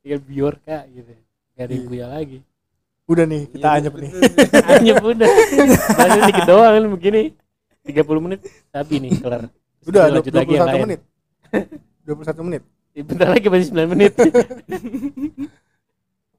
[0.00, 1.12] tinggal Bjorka gitu.
[1.56, 1.88] Gak ada yang Iya.
[1.88, 2.38] punya lagi.
[3.08, 4.10] Udah nih kita Iya, anyep nih.
[4.68, 5.30] Hanya udah.
[5.96, 7.22] Masih dikit doang kan begini.
[7.88, 9.48] 30 menit tapi nih kelar.
[9.80, 11.00] Terus udah kita lanjut lagi yang 21 menit
[12.04, 12.62] 21 menit.
[12.98, 14.12] Bentar lagi masih 9 menit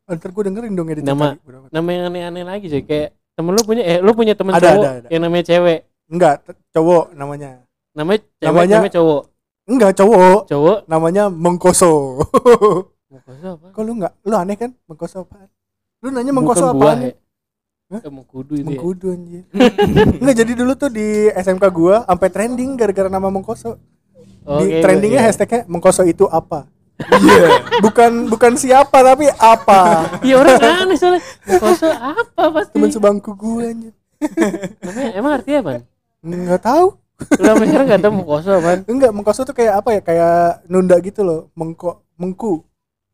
[0.10, 1.69] Oh, ntar gue dengerin dong edit Nama- tadi.
[1.69, 4.84] Nama yang aneh-aneh lagi sih kayak temen lu punya eh lu punya temen Ada, cowok
[4.84, 5.08] ada, ada.
[5.13, 5.80] yang namanya cewek.
[6.10, 6.36] Enggak
[6.74, 7.50] cowok namanya.
[7.93, 9.22] Namanya cewek Namanya- namanya cowok.
[9.69, 10.39] Enggak cowok.
[10.50, 10.78] Cowok?
[10.89, 11.93] Namanya Mengkoso.
[13.10, 13.67] Mau koso apa?
[13.74, 14.13] Kok lu enggak?
[14.26, 14.74] Lu aneh kan?
[14.89, 15.50] Mengkoso apaan
[16.00, 17.12] lu nanya Mengkoso apaan?
[17.12, 17.13] Ya
[17.89, 18.06] Hah?
[18.06, 19.43] Eh, mengkudu itu ya Mengkudu anjir.
[20.22, 23.82] Enggak jadi dulu tuh di SMK gua sampai trending gara-gara nama Mengkoso.
[24.45, 25.28] Oh, di kayak trendingnya iya.
[25.34, 26.69] hashtagnya Mengkoso itu apa?
[26.99, 27.47] Iya.
[27.79, 29.81] bukan bukan siapa tapi apa?
[30.19, 33.95] Iya orang aneh soalnya Mengkoso apa pasti Temen sebangku gua anjir.
[34.79, 35.71] Namanya, Emang artinya apa?
[36.19, 36.88] Enggak tahu.
[37.19, 40.01] Lu sampai sekarang gak tau Mengkoso apa Enggak, Mengkoso tuh kayak apa ya?
[40.01, 41.41] Kayak nunda gitu loh.
[41.53, 42.67] Mengko mengku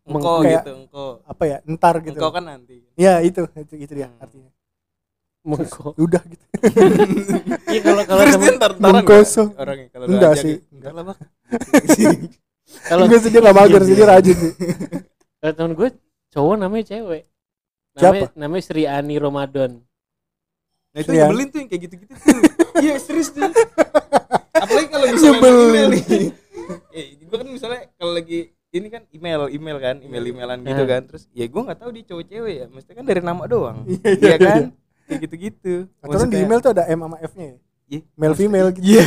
[0.04, 1.58] engkau Kayak- gitu engkau apa ya?
[1.64, 2.14] Entar gitu.
[2.14, 4.18] engkau kan nanti Ya, itu itu itu dia Hmm.
[4.20, 4.50] artinya.
[5.42, 6.46] Mengko Udah gitu.
[7.70, 9.44] Iya kalau kalau terus ntar ntaran Mengkoso.
[9.48, 10.58] nggak orangnya kalau Enggak sih.
[10.58, 10.74] gitu?
[10.74, 11.18] enggak lah bang
[12.86, 14.54] kalau sih dia enggak mager sih dia rajin sih.
[15.40, 15.90] kalau temen gue
[16.30, 17.24] cowok namanya cewek
[17.92, 18.26] namanya, Siapa?
[18.36, 19.72] namanya Sri Ani Ramadan
[20.90, 21.26] nah itu Iya.
[21.26, 22.40] nyebelin tuh yang kayak gitu-gitu tuh
[22.80, 23.44] iya serius tuh
[24.54, 25.60] apalagi kalau misalnya Nyebelin.
[25.66, 26.04] email nih
[26.92, 30.90] eh gue kan misalnya kalau lagi ini kan email email kan email emailan gitu Nah.
[30.90, 33.84] kan terus ya gue nggak tahu dia cowok cewek ya mesti kan dari nama doang
[33.86, 35.06] Iya, iya, iya kan iya.
[35.06, 37.58] kayak gitu-gitu Aturan di email tuh ada M sama F-nya ya.
[37.86, 38.02] Iya.
[38.18, 38.86] Male female gitu.
[38.90, 39.04] Iya.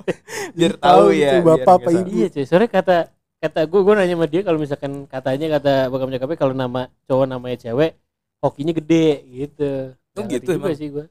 [0.56, 1.30] biar tahu ya.
[1.30, 2.08] itu bapak apa ibu.
[2.10, 2.96] iya cuy soalnya kata
[3.38, 7.26] kata gue gue nanya sama dia kalau misalkan katanya kata bokap nyokapnya kalau nama cowok
[7.28, 7.94] namanya cewek
[8.40, 9.72] hokinya gede gitu
[10.12, 10.74] Oh, gitu emang?
[10.74, 11.06] sih gue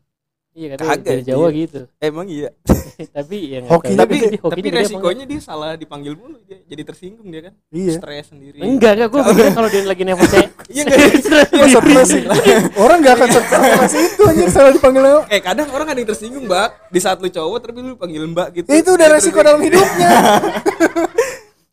[0.52, 1.60] iya katanya Kagak, dari Jawa anjir.
[1.64, 1.82] gitu.
[1.98, 2.50] Emang iya.
[3.16, 7.48] tapi yang Hokinya tapi tapi tapi resikonya dia salah dipanggil mulu dia jadi tersinggung dia
[7.48, 7.54] kan.
[7.72, 7.96] Iya.
[7.96, 8.60] Stres sendiri.
[8.60, 11.00] enggak enggak gue pikir kalau dia lagi nelfon saya Iya enggak.
[11.02, 12.22] Iya, stres sih.
[12.84, 15.26] Orang gak akan stres itu anjir salah dipanggil lo.
[15.26, 16.94] Eh kadang orang ada yang tersinggung, Mbak.
[16.94, 18.68] Di saat lu cowok tapi lu panggil Mbak gitu.
[18.70, 20.10] Itu udah Ya, resiko dalam hidupnya.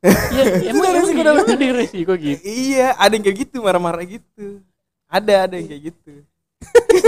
[0.33, 4.65] iya emang resiko iya, dalam ada resiko gitu Iya, ada yang kayak gitu, marah-marah gitu.
[5.13, 6.13] Ada, ada yang kayak gitu.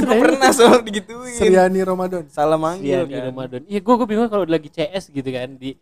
[0.04, 1.34] Gue pernah soal digituin.
[1.40, 2.28] Sriani Ramadan.
[2.28, 3.24] Salah Iya manggil di kan.
[3.32, 3.60] Ramadan.
[3.64, 5.72] Iya gue gue bingung kalau lagi CS gitu kan di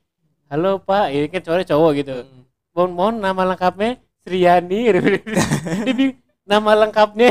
[0.46, 2.14] Halo Pak, ini kan cowok cowok gitu.
[2.22, 2.46] Hmm.
[2.70, 4.80] Mohon mohon nama lengkapnya Sriani.
[6.50, 7.30] Nama lengkapnya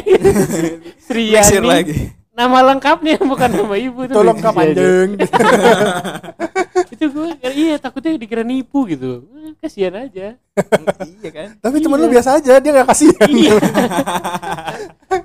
[1.08, 1.68] Sriani.
[1.68, 1.96] lagi.
[2.36, 4.16] Nama lengkapnya bukan nama ibu tuh.
[4.16, 4.60] Tolong kak aja.
[4.60, 5.10] panjang.
[6.92, 9.24] Itu gue iya takutnya dikira nipu gitu.
[9.32, 10.36] Eh, Kasihan aja.
[11.16, 11.48] iya kan?
[11.60, 12.14] Tapi temen lu Iya.
[12.20, 13.28] biasa aja, dia gak kasihan.
[13.32, 13.56] Iya.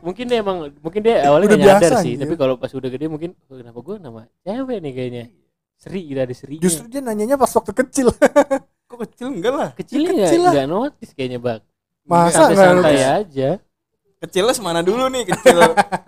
[0.07, 3.11] mungkin dia emang mungkin dia awalnya Udah nyadar biasa, sih, tapi kalau pas udah gede
[3.11, 5.25] mungkin oh, kenapa gue nama cewek nih kayaknya.
[5.83, 6.63] Sri gitu ada Sri.
[6.63, 8.15] Justru dia nanyanya pas waktu kecil.
[9.01, 9.71] Kecil enggak lah.
[9.73, 10.53] kecilnya nggak kecil lah.
[10.53, 11.65] nggak notice kayaknya bak.
[12.05, 13.51] Masa santai nggak santai aja.
[14.21, 15.57] Kecilnya semana dulu nih, kecil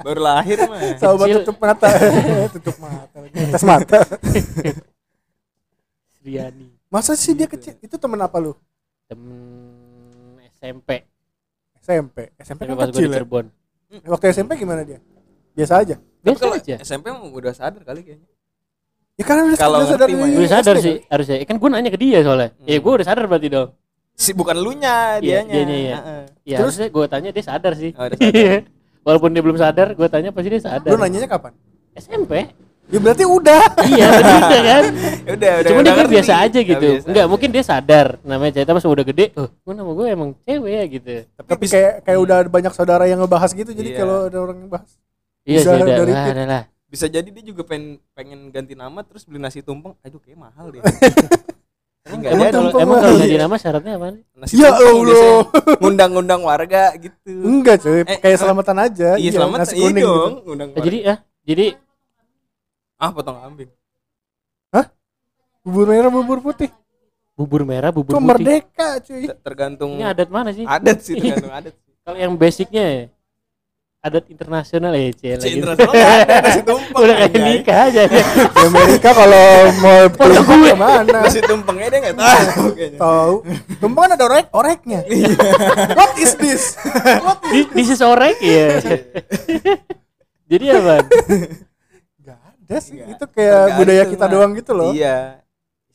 [0.05, 0.81] baru lahir mah.
[1.01, 1.41] Sahabat Kecil.
[1.41, 1.89] tutup mata.
[2.55, 3.19] tutup mata.
[3.33, 3.99] Tes mata.
[6.21, 7.81] Sriani Masa sih dia kecil?
[7.81, 8.53] Itu temen apa lu?
[9.09, 11.09] temen SMP
[11.83, 12.33] SMP.
[12.41, 13.17] SMP kan pas gue kecil di ya.
[13.21, 13.47] Cirebon
[14.09, 15.05] Waktu SMP gimana dia?
[15.53, 15.97] Biasa aja.
[16.25, 18.29] Biasa aja SMP mah udah sadar kali kayaknya.
[19.14, 20.37] Ya kan udah Kalau sadar mah ya.
[20.37, 22.83] udah sadar SD sih harusnya Eh, kan gue nanya ke dia soalnya ya Hmm.
[22.83, 23.68] gue udah sadar berarti dong
[24.14, 25.53] Si bukan lu nya, Iya, dianya.
[25.55, 25.96] dianya, iya.
[25.96, 26.22] Heeh.
[26.46, 26.75] ya Terus?
[26.87, 28.18] gue tanya dia sadar sih Oh, sadar.
[28.18, 28.55] Iya.
[29.07, 31.53] walaupun dia belum sadar gue tanya pasti dia sadar Lu nanyanya kapan?
[31.92, 32.33] SMP
[32.85, 33.62] Ya berarti udah.
[33.87, 34.85] iya bener udah kan
[35.22, 37.07] Ya udah udah cuma dia kan biasa aja gitu biasa.
[37.07, 40.72] enggak mungkin dia sadar namanya cerita pas udah gede oh gue nama gue emang cewek
[40.72, 43.70] ya gitu Tapi kayak kayak udah banyak saudara yang ngebahas gitu.
[43.70, 43.98] Jadi Iya.
[43.98, 44.90] kalau ada orang yang bahas.
[45.42, 46.62] iya Bisa sih udah dari lah, lah
[46.93, 50.69] bisa jadi dia juga pengen pengen ganti nama terus beli nasi tumpeng aduh kayak mahal
[50.69, 50.85] deh
[52.03, 52.53] Tapi nggak emang jadi.
[52.53, 55.43] kalau emang kalau ganti nama syaratnya apa nih nasi Ya tumpeng Allah.
[55.79, 59.11] ngundang-ngundang warga gitu Enggak cuy, Eh, kayak selamatan aja.
[59.17, 60.41] iya selamat nasi iya kuning dong gitu.
[60.45, 60.85] ngundang Eh, warga.
[60.85, 61.67] jadi ah jadi
[62.99, 63.71] ah potong kambing
[65.63, 66.75] Bubur merah, bubur putih.
[67.33, 69.25] bubur merah bubur putih merdeka cuy.
[69.25, 73.05] Ter- tergantung ini adat mana sih adat sih tergantung adat sih kalau yang basicnya ya,
[74.03, 75.95] adat internasional ya Cel Si internasional
[76.27, 78.19] nasi tumpeng udah kayak nikah aja Di
[78.67, 79.47] Amerika kalau
[79.79, 81.19] mau tumpeng ke mana?
[81.23, 82.67] nasi tumpengnya dia nggak tahu
[82.99, 83.35] Tahu.
[83.79, 85.01] Tumpeng kan ada orek oreknya.
[85.95, 86.75] What is this?
[87.23, 88.83] What is Di- This is orek ya.
[90.47, 90.95] Jadi apa?
[92.19, 92.99] Gak ada sih.
[92.99, 94.31] Itu kayak Tergantung budaya kita lah.
[94.31, 94.91] doang gitu loh.
[94.91, 95.38] iya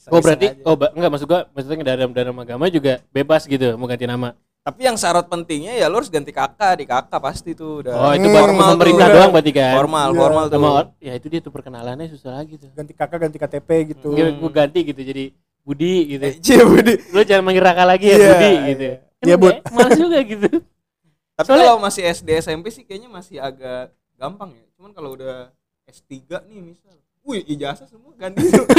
[0.07, 0.63] Oh berarti aja.
[0.63, 4.31] oh enggak maksud gua maksudnya dalam dalam agama juga bebas gitu mau ganti nama.
[4.67, 8.11] Tapi yang syarat pentingnya ya lo harus ganti kakak di kakak pasti tuh udah Oh
[8.11, 9.73] itu Hmm, baru formal pemerintah doang berarti kan.
[9.73, 10.19] formal Iya.
[10.19, 12.67] formal tuh Sama ya itu dia tuh perkenalannya susah lagi tuh.
[12.75, 14.11] Ganti kakak, ganti KTP gitu.
[14.11, 15.31] Gua, gua ganti gitu jadi
[15.63, 16.19] Budi gitu.
[16.21, 16.99] Eh, Cie, Budi.
[17.09, 18.83] Lu jangan manggil Raka lagi ya Iya, Budi gitu.
[18.83, 18.95] iya.
[18.99, 19.55] Kan Iya, Bud.
[19.71, 20.47] Males juga gitu.
[21.37, 24.67] Tapi Soalnya- kalau masih SD SMP sih kayaknya masih agak gampang ya.
[24.75, 25.47] Cuman kalau udah
[25.85, 26.11] S3
[26.43, 26.91] nih misal.
[27.27, 28.65] Wih, ijazah semua ganti tuh.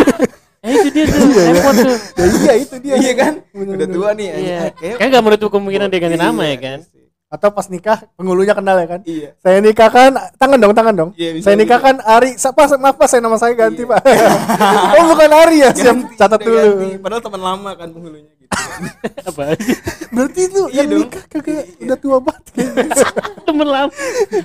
[0.58, 1.52] Eh itu dia tuh Iya, iya.
[1.54, 1.96] repot tuh.
[2.18, 2.94] Ya, iya itu dia.
[2.98, 3.32] iya kan?
[3.54, 3.78] Bener-bener.
[3.78, 4.26] Udah tua nih.
[4.34, 4.60] Iya.
[4.74, 6.78] Kayak- Kan gak menutup kemungkinan dia ganti Iya, nama ya kan.
[6.82, 7.04] sih.
[7.28, 9.00] Atau pas nikah penghulunya kenal ya kan.
[9.06, 9.30] Iya.
[9.38, 11.10] Saya nikahkan tangan dong, tangan dong.
[11.14, 11.62] Iya, bisa saya gitu.
[11.62, 12.30] nikahkan Ari.
[12.34, 13.90] Sa- Pak, maaf Pak, saya nama saya ganti, Iya.
[13.92, 14.00] Pak.
[14.98, 15.70] oh, bukan Ari ya.
[15.70, 16.56] Siap catat dulu.
[16.58, 16.88] ganti.
[16.98, 18.34] Padahal teman lama kan penghulunya gitu.
[18.34, 18.37] kan.
[19.28, 19.42] Apa.
[20.10, 21.00] Berarti itu Iya yang dong.
[21.06, 23.06] nikah kagak udah tua banget kayaknya.
[23.48, 23.92] Temen lama.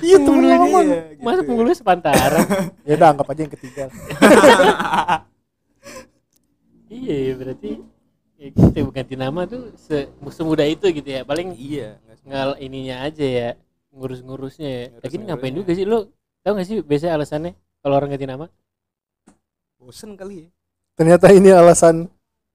[0.00, 0.64] Iya, temen lama.
[0.64, 1.22] Iya, gitu.
[1.22, 2.46] Masa penghulunya sepantaran.
[2.88, 3.84] Ya udah anggap aja yang ketiga.
[6.88, 7.70] iya ya berarti
[8.38, 13.24] ya gitu ganti nama tuh se semudah itu gitu ya paling Iya, ngal ininya aja
[13.24, 13.48] ya
[13.90, 16.06] ngurus-ngurusnya ya lagi ini ngapain juga sih lu
[16.42, 18.46] tau gak sih biasanya alasannya kalau orang ganti nama
[19.76, 20.48] bosen kali ya.
[20.94, 22.06] Ternyata ini alasan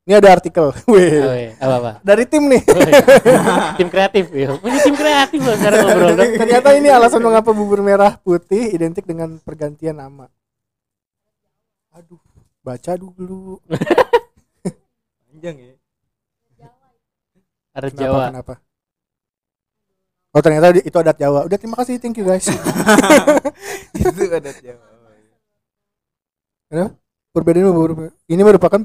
[0.07, 0.71] ini ada artikel.
[0.91, 1.11] Wih.
[1.21, 1.51] oh, iya.
[1.59, 2.61] apa apa Dari tim nih.
[2.65, 3.03] Oh, iya.
[3.75, 8.15] tim kreatif ya punya tim kreatif loh sekarang ngobrol Ternyata ini alasan mengapa bubur merah
[8.19, 10.31] putih identik dengan pergantian nama.
[11.95, 12.21] Aduh,
[12.63, 13.59] baca dulu.
[15.29, 15.73] Panjang ya.
[17.69, 18.53] ada Kenapa Jawa kenapa?
[20.29, 21.49] Oh ternyata itu adat Jawa.
[21.49, 22.45] Udah terima kasih, thank you guys.
[23.97, 24.85] Itu adat Jawa.
[26.69, 26.85] Iya.
[27.33, 28.77] Perbedaan bubur ini merupakan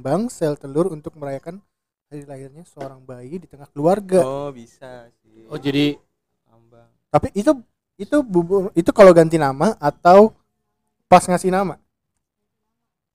[0.00, 1.60] perlambang sel telur untuk merayakan
[2.08, 4.24] hari lahirnya seorang bayi di tengah keluarga.
[4.24, 5.44] Oh, bisa sih.
[5.46, 6.00] oh jadi
[6.48, 6.88] Lambang.
[7.12, 7.52] Tapi itu
[8.00, 10.32] itu bubur itu kalau ganti nama atau
[11.04, 11.76] pas ngasih nama?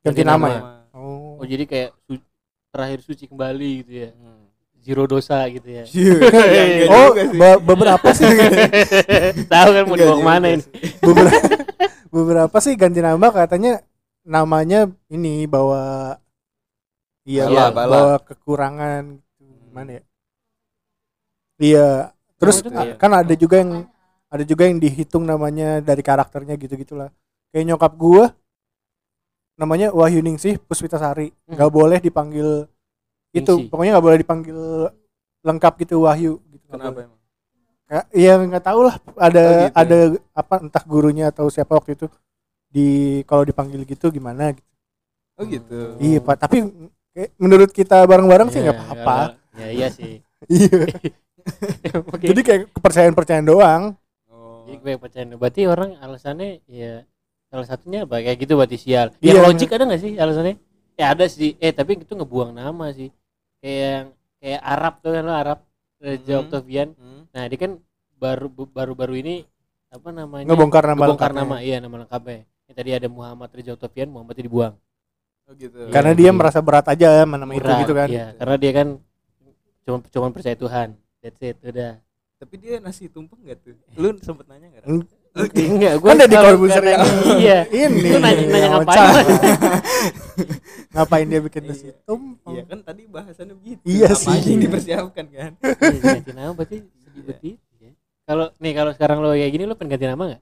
[0.06, 0.54] Ganti, Ganti nama, nama.
[0.54, 0.62] ya.
[0.94, 1.42] Oh.
[1.42, 2.30] oh jadi kayak su-
[2.70, 4.46] terakhir suci kembali gitu ya Hmm.
[4.80, 7.36] zero dosa gitu ya Iya, oh, juga sih.
[7.36, 8.30] be- beberapa sih
[9.52, 10.64] tahu kan mau dibawa ke mana ini
[11.08, 11.40] beberapa
[12.14, 13.82] beberapa sih ganti nama katanya
[14.24, 16.16] namanya ini bawa
[17.26, 17.90] iya bala.
[17.90, 19.44] bawa kekurangan gitu.
[19.66, 20.04] gimana ya
[21.60, 21.88] iya
[22.38, 23.72] terus itu a- kayak- kan ada juga yang
[24.28, 27.10] ada juga yang dihitung namanya dari karakternya gitu gitulah
[27.50, 28.26] kayak nyokap gua
[29.56, 31.56] namanya Wahyu Ningsih Puspitasari Hmm.
[31.56, 32.68] nggak boleh dipanggil
[33.32, 33.70] itu Ningsih.
[33.72, 34.60] pokoknya nggak boleh dipanggil
[35.42, 37.20] lengkap gitu Wahyu gitu Kenapa emang?
[37.86, 39.78] Kayak- Iya nggak tahu lah ada Oh, gitu.
[39.78, 39.98] ada
[40.34, 42.06] apa entah gurunya atau siapa waktu itu
[42.68, 42.88] di
[43.24, 44.68] kalau dipanggil gitu gimana gitu.
[45.38, 45.96] Oh gitu.
[45.98, 46.66] Iya pak tapi
[47.38, 49.18] menurut kita bareng-bareng sih nggak Ya, apa-apa.
[49.56, 50.20] ya iya sih
[50.52, 50.84] Iya.
[52.12, 52.26] Oke.
[52.26, 53.84] Jadi kayak kepercayaan-percayaan doang.
[54.28, 54.66] Oh.
[54.66, 57.06] Jadi gue percaya berarti orang alasannya ya
[57.48, 59.14] salah satunya apa kayak gitu berarti sial.
[59.20, 59.46] Yang Iya.
[59.46, 60.56] logik ada nggak sih alasannya?
[60.96, 61.54] Ya ada sih.
[61.58, 63.10] Eh tapi itu ngebuang nama sih.
[63.60, 64.06] Kayak yang
[64.38, 65.60] kayak Arab tuh kan lo Arab
[65.96, 66.42] Raja Mhm.
[66.44, 66.90] Octavian.
[66.94, 67.22] Hmm.
[67.30, 67.72] Nah dia kan
[68.16, 69.36] baru baru-baru ini
[69.88, 70.46] apa namanya?
[70.46, 71.46] Ngebongkar nama Ngebongkar lengkapnya.
[71.48, 72.40] nama iya nama lengkapnya.
[72.66, 74.74] Ya, tadi ada Muhammad Raja Octavian, Muhammadnya dibuang.
[75.46, 75.78] Oh gitu.
[75.90, 78.10] Karena dia merasa berat aja nama itu gitu kan.
[78.10, 78.88] Iya, karena dia kan
[79.86, 80.98] cuma cuma percaya Tuhan.
[81.22, 82.02] That's it, udah.
[82.36, 83.78] Tapi dia nasi tumpeng gak tuh?
[83.96, 84.84] Lu sempet nanya gak?
[84.86, 87.04] Eng- Enggak, gue Kan Deddy Corbuzier yang
[87.36, 87.60] Iya.
[87.76, 89.26] ini Itu nanya, nanya yang ngapain?
[90.96, 91.94] Ngapain dia bikin nasi Iya.
[92.04, 92.54] tumpeng?
[92.56, 93.82] Iya kan tadi bahasannya begitu.
[93.84, 94.40] Iya Apa sih.
[94.48, 95.52] yang dipersiapkan kan?
[95.60, 97.92] Iya, ganti nama berarti sedih begitu ya.
[98.26, 100.42] Kalau nih kalau sekarang lo kayak gini lo pengen ganti nama nggak?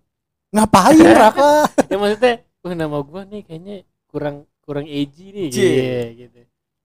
[0.54, 1.52] Ngapain Raka?
[1.90, 3.76] Ya maksudnya, wah nama gua nih kayaknya
[4.08, 5.68] kurang kurang edgy nih, Cie.
[5.68, 6.40] Iya, gitu.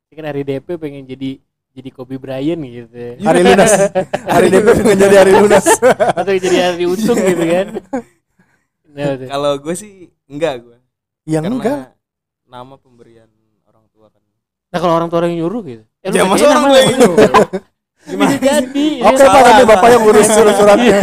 [0.08, 1.30] Ini kan hari DP pengen jadi
[1.68, 2.90] jadi Kobe Bryant gitu
[3.28, 3.70] Hari lunas.
[4.26, 5.66] Hari DP pengen jadi hari lunas.
[6.18, 7.66] atau jadi hari untung gitu kan
[8.88, 9.14] nah.
[9.14, 10.74] Kalau gue sih enggak gue.
[11.22, 11.80] Yang Karena enggak.
[12.48, 13.30] nama pemberian
[13.62, 14.18] orang tua kan.
[14.72, 17.18] nah kalau orang tua orang yang nyuruh gitu eh, Ya, masa orang tua yang nyuruh?
[18.08, 19.22] bisa jadi Oke.
[19.22, 20.96] Pak, nanti Bapak yang ngurus surat-suratnya.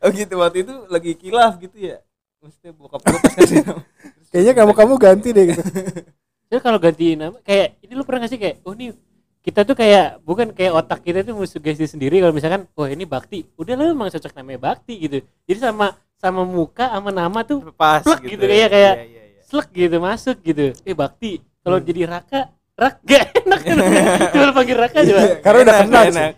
[0.00, 2.00] Oh gitu waktu itu lagi kilaf gitu ya.
[2.40, 3.82] Maksudnya bokap gue pas kasih nama.
[4.28, 5.62] Kayaknya kamu kamu ganti deh gitu.
[6.48, 8.94] Jadi kalau ganti nama kayak ini lu pernah gak sih kayak oh ini
[9.40, 13.46] kita tuh kayak bukan kayak otak kita tuh sugesti sendiri kalau misalkan oh ini bakti
[13.54, 18.00] udah lah emang cocok namanya bakti gitu jadi sama sama muka sama nama tuh Pas
[18.00, 19.40] Plek gitu, kayak- kayak- Iya, iya, iya.
[19.42, 21.86] slek gitu masuk gitu eh bakti kalau Hmm.
[21.86, 22.40] jadi raka
[22.74, 23.60] rak gak enak
[24.30, 26.10] cuma lu panggil raka coba Karena udah kenal sih.
[26.12, 26.32] enak.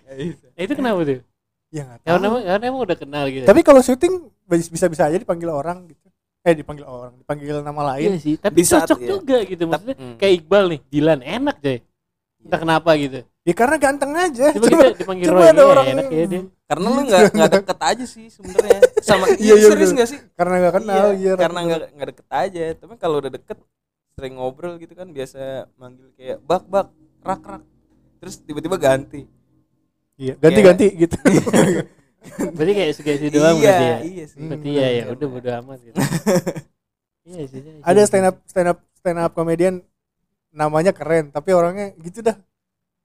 [0.51, 1.18] nah, itu kenapa tuh
[1.68, 2.29] Ya enggak karena tahu.
[2.29, 4.14] emang, karena emang udah kenal gitu Tapi kalau syuting
[4.48, 6.08] bisa-bisa aja dipanggil orang gitu.
[6.48, 8.11] Eh dipanggil orang, dipanggil nama iya lain.
[8.16, 9.08] sih tapi Di saat- cocok iya.
[9.11, 10.16] juga gitu maksudnya Hmm.
[10.16, 11.78] kayak Iqbal nih Dilan enak coy
[12.38, 14.52] entah kenapa gitu Ya karena ganteng aja.
[14.54, 17.50] coba kita dipanggil coba Roy ada iya, orang enak ya dia Karena lu nggak nggak
[17.54, 20.18] deket aja sih sebenarnya sama Iya, iya, iya, serius nggak sih?
[20.34, 22.62] karena nggak kenal Iya, iya, karena nggak nggak deket aja.
[22.74, 23.58] Tapi kalau udah deket
[24.12, 25.40] sering ngobrol gitu kan biasa
[25.76, 26.88] manggil kayak bak bak
[27.20, 27.62] rak rak.
[28.18, 29.24] Terus tiba-tiba ganti.
[30.14, 31.16] iya ganti-ganti gitu.
[32.57, 33.99] berarti kayak sugesti doang iya, berarti ya?
[34.05, 34.38] iya sih.
[34.41, 35.97] berarti ya ya udah bodo amat gitu.
[37.29, 38.09] Iya sih iya, ada iya.
[38.09, 39.85] stand up stand up stand up komedian
[40.49, 42.37] namanya keren tapi orangnya gitu dah.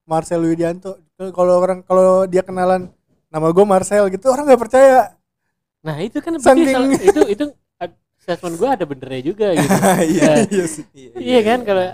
[0.03, 0.99] Marcel Widianto.
[1.15, 2.91] Kalau orang kalau dia kenalan
[3.27, 5.15] nama gue Marcel gitu orang nggak percaya.
[5.83, 7.45] Nah itu kan berarti Saking- salah- itu itu
[8.23, 9.67] statement gua ada benernya juga gitu.
[10.15, 10.85] Iya, Nah, iya sih.
[10.95, 11.85] Iya, iya kan kalau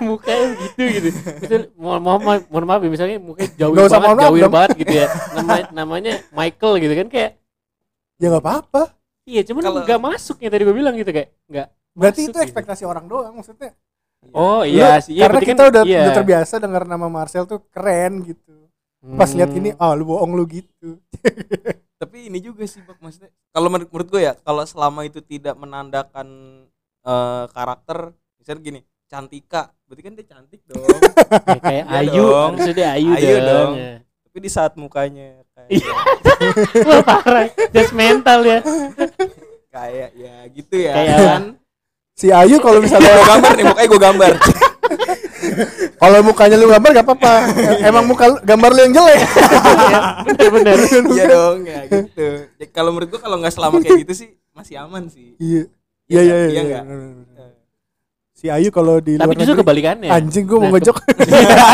[0.00, 1.08] mukanya gitu gitu.
[1.40, 4.94] Misal, mohon mohon maaf, mohon maaf ya, misalnya mukanya jauh banget maaf, jauh banget gitu
[4.94, 5.06] ya.
[5.34, 7.30] Nama, namanya Michael gitu kan kayak
[8.18, 8.82] ya nggak apa-apa.
[9.24, 12.36] Iya cuman Kalau- nggak masuk ya tadi gue bilang gitu kayak nggak berarti Masuk itu
[12.36, 12.46] gitu.
[12.48, 13.72] ekspektasi orang doang maksudnya.
[14.34, 15.14] Oh Lu- iya sih.
[15.14, 16.00] Iya, karena kita kan- udah, iya.
[16.02, 18.54] udah terbiasa dengar nama Marcel tuh keren gitu.
[19.14, 19.58] Pas lihat Hmm.
[19.58, 20.98] ini ah lu bohong lu gitu.
[22.02, 25.54] Tapi ini juga sih Bak maksudnya kalau menurut, menurut gue ya kalau selama itu tidak
[25.54, 26.28] menandakan
[27.02, 29.72] eh, karakter misalnya gini cantika.
[29.84, 30.84] Berarti kan dia cantik dong.
[31.28, 32.52] Ya, kayak Iya Ayu dong.
[32.70, 33.72] dia Ayu, Ayu dong, dong.
[33.74, 33.94] Ya.
[34.22, 35.92] tapi di saat mukanya kayak Iya.
[36.88, 38.58] Wah parah, just mental ya.
[39.68, 40.92] kayak ya gitu ya.
[40.94, 41.42] Kayak kan?
[42.14, 44.32] si Ayu kalau misalnya gue gambar nih mukanya gue gambar.
[45.98, 47.32] Kalau mukanya lu gambar gak apa-apa.
[47.82, 49.20] Emang muka lu- gambar lu yang jelek.
[50.24, 50.76] Bener-bener.
[51.10, 52.28] iya dong ya gitu.
[52.54, 55.34] Ya, kalau menurut gue kalau nggak selama kayak gitu sih masih aman sih.
[55.36, 55.62] Iya.
[56.08, 56.40] Iya iya iya nggak?
[56.40, 56.84] iya, Iya nggak?
[56.86, 57.46] iya.
[58.38, 60.08] Si Ayu kalau di Tapi luar justru negeri kebalikannya.
[60.14, 60.96] anjing gua mau Nah, ngejok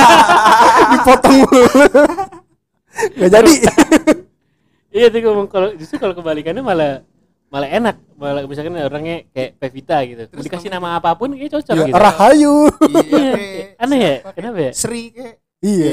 [0.93, 1.69] dipotong mulu
[3.15, 3.55] nggak jadi
[4.95, 7.03] Iya tuh ngomong kalau justru kalau kebalikannya malah
[7.51, 7.99] malah enak.
[8.15, 10.23] Malah misalkan orangnya kayak Pevita gitu.
[10.31, 11.95] Terus dikasih nama apa pun kayak cocok ya, gitu.
[11.99, 14.15] Rahayu iya Iya, kayak aneh ya?
[14.15, 14.73] siapa, Kenapa kayak ya?
[14.79, 15.91] Sri kayak iya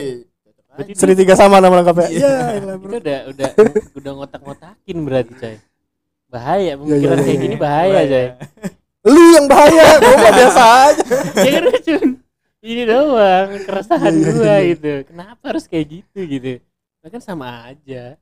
[0.71, 2.29] Berarti Seri tiga sama nama lengkapnya Iya.
[2.29, 2.93] iya itu bro.
[3.01, 3.49] udah udah
[3.97, 5.55] udah ngotak-ngotakin berarti coy.
[6.29, 7.41] Bahaya pemikiran iya, kayak iya.
[7.41, 8.25] gini bahaya coy.
[9.01, 11.03] lu yang bahaya mah biasa aja
[11.41, 12.05] ya kan cuma
[12.61, 14.57] ini doang keresahan Iya, iya, iya.
[14.69, 14.91] gitu.
[15.09, 16.51] Kenapa harus kayak gitu gitu?
[17.01, 18.21] Nah, kan sama aja.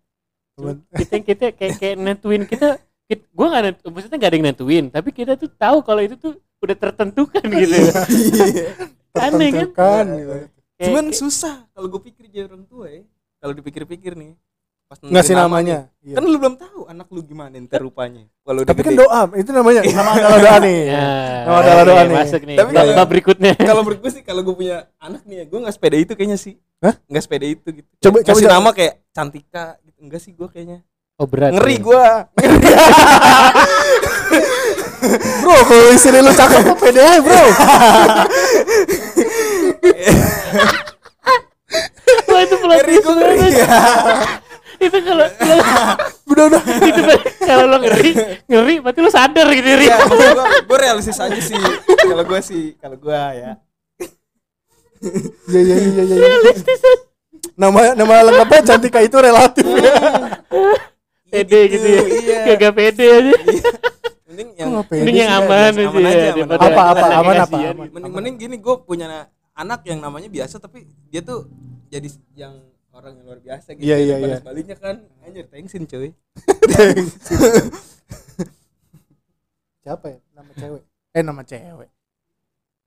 [0.56, 4.86] Cuma kita kita kayak kayak nentuin kita, kita gue nggak maksudnya nggak ada yang nentuin
[4.88, 7.76] tapi kita tuh tahu kalau itu tuh udah tertentukan gitu
[9.20, 10.06] Aneh kan?
[10.08, 10.36] Gitu.
[10.88, 13.04] Cuman kayak- susah kalau gue pikir jadi orang tua ya
[13.44, 14.40] kalau dipikir-pikir nih
[14.90, 15.86] pas ngasih namanya.
[16.02, 16.18] iya.
[16.18, 18.26] kan lu belum tahu anak lu gimana ntar rupanya.
[18.42, 19.86] Kalau tapi kan doa itu namanya.
[19.86, 20.82] Nama adalah doa nih.
[20.82, 20.98] Ya,
[21.46, 22.10] Nama adalah doa oke, nih.
[22.18, 22.58] masuk nih.
[22.58, 23.54] Tapi bab kalau- berikutnya.
[23.62, 26.36] kalau menurut gue sih kalau gue punya anak nih ya gue nggak sepeda itu kayaknya
[26.36, 26.58] sih.
[26.82, 26.98] Hah?
[27.06, 27.86] nggak sepeda itu gitu.
[28.02, 30.02] Coba- coba- nama kayak cantika gitu.
[30.02, 30.82] Enggak sih gue kayaknya.
[31.22, 31.80] Oh berat ngeri ya.
[31.86, 32.04] gue
[35.40, 37.44] bro kalau istri lu cakep kok pede aja bro?
[42.26, 43.54] Wah, itu plot ngeri gue ngeri.
[44.80, 45.26] itu kalau
[46.32, 46.62] udah udah.
[46.88, 47.02] itu
[47.44, 48.12] kalau lo ngeri
[48.48, 49.86] ngeri berarti lo sadar gitu Ri.
[49.92, 51.60] ya maksud gue gue realistis aja sih.
[52.08, 53.52] Kalau gue sih kalau gue ya.
[55.50, 56.94] Iya iya iya iya iya.
[57.56, 59.94] nama nama lengkapnya cantika itu relatif ya.
[61.30, 62.02] Pede gitu ya.
[62.24, 62.56] iya.
[62.56, 63.36] Gak pede aja.
[64.30, 66.46] Mending yang mending yang ya, aman aja ya.
[66.46, 67.82] Apa, apa, aman, apa, gitu.
[67.92, 69.28] mending mending gini gue punya
[69.60, 71.52] anak yang namanya biasa tapi dia tuh
[71.92, 72.08] jadi
[72.38, 72.56] yang
[73.00, 74.40] orang yang luar biasa gitu Iya, iya, Daripada iya.
[74.40, 76.10] sebaliknya kan anjir thanksin cuy.
[79.80, 80.20] Siapa ya?
[80.36, 80.84] Nama cewek?
[81.16, 81.90] Eh nama cewek.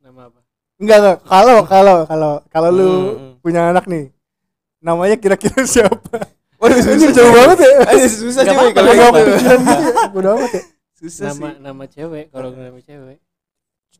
[0.03, 0.41] Nama apa?
[0.79, 1.17] Enggak enggak.
[1.25, 3.33] Kalau kalau kalau kalau lu Hmm, hmm.
[3.41, 4.13] punya anak nih
[4.79, 6.17] namanya kira-kira siapa?
[6.59, 7.71] Waduh ini jauh banget ya.
[7.91, 9.19] Anjir susah cuy kalau Gak gak gitu.
[9.19, 9.73] kepikiran gitu
[10.21, 10.33] ya.
[10.37, 10.63] Amat ya.
[10.95, 11.59] Susah nama sih.
[11.59, 13.19] nama cewek kalau nama cewek.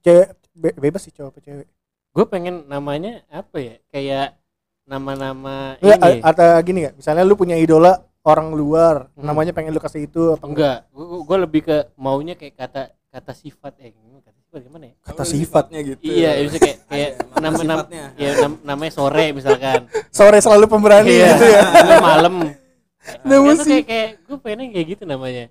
[0.03, 1.69] Cewek be- bebas sih cowok apa cewek.
[2.13, 3.75] Gue pengen namanya apa ya?
[3.89, 4.37] Kayak
[4.85, 6.11] nama-nama Nggak, ini.
[6.19, 9.25] a- atau gini ya misalnya lu punya idola orang luar Hmm.
[9.25, 10.79] namanya pengen lu kasih itu apa enggak?
[10.95, 14.95] Gue lebih ke maunya kayak kata kata sifat eh gimana kata sifat gimana ya?
[15.01, 15.65] Kata sifat.
[15.69, 16.01] Sifatnya gitu.
[16.03, 19.81] Iya bisa kayak kayak Ada nama nama ya nam- namanya sore misalkan.
[20.15, 21.63] Sore selalu pemberani iya gitu ya?
[22.09, 22.35] malam.
[23.27, 23.83] Itu sih.
[23.83, 25.45] kayak kayak gue pengen kayak gitu namanya.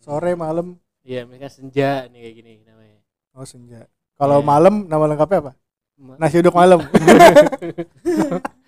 [0.00, 0.66] Sore malam.
[1.00, 2.98] Iya misalkan senja nih kayak gini namanya.
[3.32, 3.86] Oh senja.
[4.14, 4.46] Kalau Iya.
[4.48, 5.52] malam nama lengkapnya apa?
[5.96, 6.82] Ma- nasi uduk malam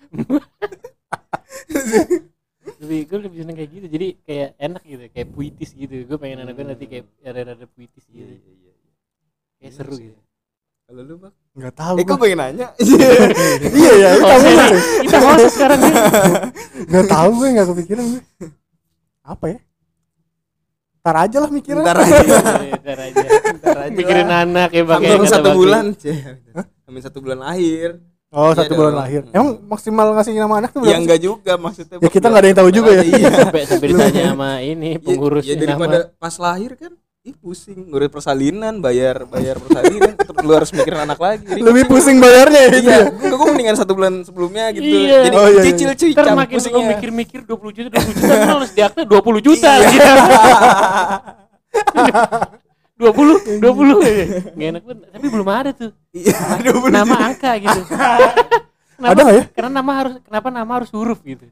[2.79, 3.87] lebih gue lebih seneng kayak gitu.
[3.87, 5.93] Jadi kayak enak gitu kayak puitis gitu.
[6.05, 8.33] Gue pengen anak gue nanti kayak rada-rada puitis Iya, gitu.
[8.33, 8.93] iya, iya, iya.
[9.59, 10.03] kayak seru sih.
[10.07, 10.21] gitu.
[10.89, 12.21] kalau lu bang nggak tahu eh kok gua.
[12.25, 12.67] pengen nanya?
[13.77, 15.05] Iya ya saya- sih.
[15.05, 15.93] kita host sekarang nih
[16.89, 18.21] nggak tahu gue nggak kepikiran gue
[19.21, 19.59] apa ya?
[20.99, 22.21] Ntar aja lah mikirnya ntar aja.
[22.81, 23.25] Ntar aja.
[23.53, 25.85] ntar aja mikirin anak ya bang Hamin satu bulan
[26.89, 29.21] Hamin satu bulan lahir oh Iya satu bulan lahir.
[29.29, 32.47] Emang maksimal ngasih nama anak tuh ya berapa enggak juga maksudnya Ya, kita nggak ada
[32.47, 33.01] yang tahu juga ya.
[33.03, 33.29] iya.
[33.41, 37.89] Sampai sampai ditanya sama ini Ya- pengurus ya, daripada pas lahir kan ih pusing.
[37.89, 41.43] Ngurus persalinan bayar bayar persalinan terus lu harus mikirin anak lagi.
[41.43, 43.03] Jadi lebih pusing bayarnya ya gitu iya ya?
[43.29, 44.87] gue mendingan satu bulan sebelumnya gitu.
[44.87, 45.17] Iya.
[45.25, 45.61] jadi Oh, iya, iya.
[45.67, 49.41] cicil cuy cam makin lu pusingnya mikir-mikir 20 juta 20 juta harus di akta 20
[49.43, 49.71] juta
[52.99, 53.09] Iya.
[53.15, 53.51] gitu.
[53.63, 55.91] 20 20 Nggak enak banget tapi belum ada tuh.
[56.11, 56.35] Iya
[56.91, 57.27] nama juga.
[57.31, 57.81] angka gitu.
[58.99, 59.43] Kenapa, Ada nggak ya?
[59.55, 61.47] karena nama harus kenapa nama harus huruf gitu?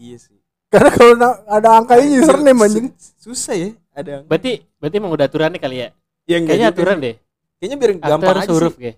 [0.00, 0.40] Iya sih.
[0.72, 2.86] Karena kalau na- ada angkanya username anjing.
[2.96, 5.88] Su- susah ya ada berarti berarti emang udah aturannya kali ya?
[6.24, 7.14] Ya enggak kayaknya aturan deh.
[7.60, 8.80] Kayaknya biar akta gampang harus aja huruf sih.
[8.80, 8.96] kayak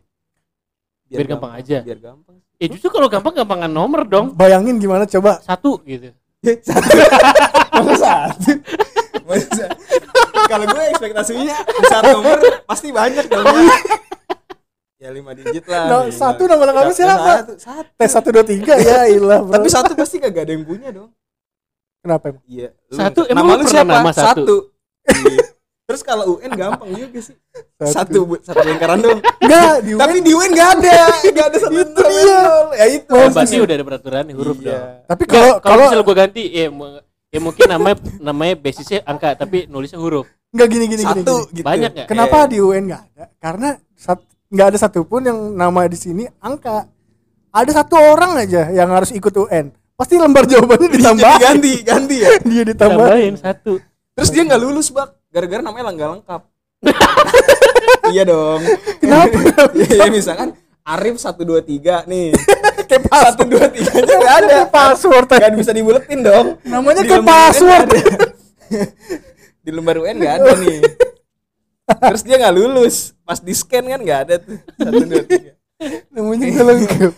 [1.11, 1.77] biar gampang aja.
[1.83, 4.27] biar gampang ya justru kalau gampang gampangan nomor dong.
[4.39, 5.43] Bayangin gimana coba.
[5.43, 6.15] Satu gitu.
[6.63, 6.95] Satu.
[7.81, 8.53] Masa satu?
[9.27, 9.65] Masa
[10.51, 13.47] kalau gue ekspektasinya besar nomor pasti banyak dong.
[15.01, 16.13] Ya lima digit lah Nah, Lima.
[16.13, 17.33] satu nama lengkapnya siapa?
[17.41, 17.89] satu, satu.
[17.97, 18.75] tes satu dua tiga.
[18.77, 19.55] Ya ilah bro.
[19.55, 21.09] tapi satu pasti kagak ada yang punya dong.
[22.01, 22.45] Kenapa emang?
[22.45, 23.89] Iya Satu, emang nama lu siapa?
[23.89, 24.57] nama satu?
[25.07, 25.43] Iya.
[25.85, 27.35] terus kalau UN gampang juga sih.
[27.83, 28.23] Satu.
[28.25, 29.19] Bu- satu lingkaran dong.
[29.41, 30.97] Enggak di tapi di UN nggak ada.
[31.27, 32.41] Nggak ada satu Itu dia.
[32.73, 33.11] ya itu.
[33.11, 34.69] Oh, berarti udah ada peraturan nih huruf Iya.
[34.71, 34.81] dong.
[35.09, 36.65] Tapi kalau kalau misalnya gue ganti ya,
[37.27, 41.35] ya mungkin namanya namanya basisnya angka tapi nulisnya huruf enggak gini gini gini, satu.
[41.49, 41.57] gini.
[41.57, 41.67] gitu.
[41.67, 42.07] Banyak nggak?
[42.07, 43.25] kenapa Eh, di UN nggak ada?
[43.39, 46.87] Karena sat- nggak ada satupun yang nama di sini angka.
[47.51, 52.17] Ada satu orang aja yang harus ikut UN pasti lembar jawabannya jadi ditambah ganti ganti
[52.25, 52.31] ya?
[52.51, 53.77] Dia ditambah tambahin satu.
[54.17, 55.13] Terus dia nggak lulus bak.
[55.29, 56.41] Gara-gara namanya nggak lengkap.
[58.11, 58.61] Iya dong.
[58.99, 59.39] Kenapa?
[59.99, 62.35] Ya, misalkan Arif satu dua tiga nih.
[62.91, 64.59] Kayak satu dua tiga nya nggak ada.
[64.67, 65.31] password.
[65.31, 66.59] Nggak bisa dibuletin dong.
[66.67, 67.89] Namanya kayak password.
[69.61, 70.79] Di lembar UN nggak ada nih.
[71.91, 72.97] Terus dia nggak lulus.
[73.21, 74.59] Pas di scan kan nggak ada tuh.
[74.77, 75.53] Satu dua tiga.
[76.09, 77.13] Namanya nggak lengkap.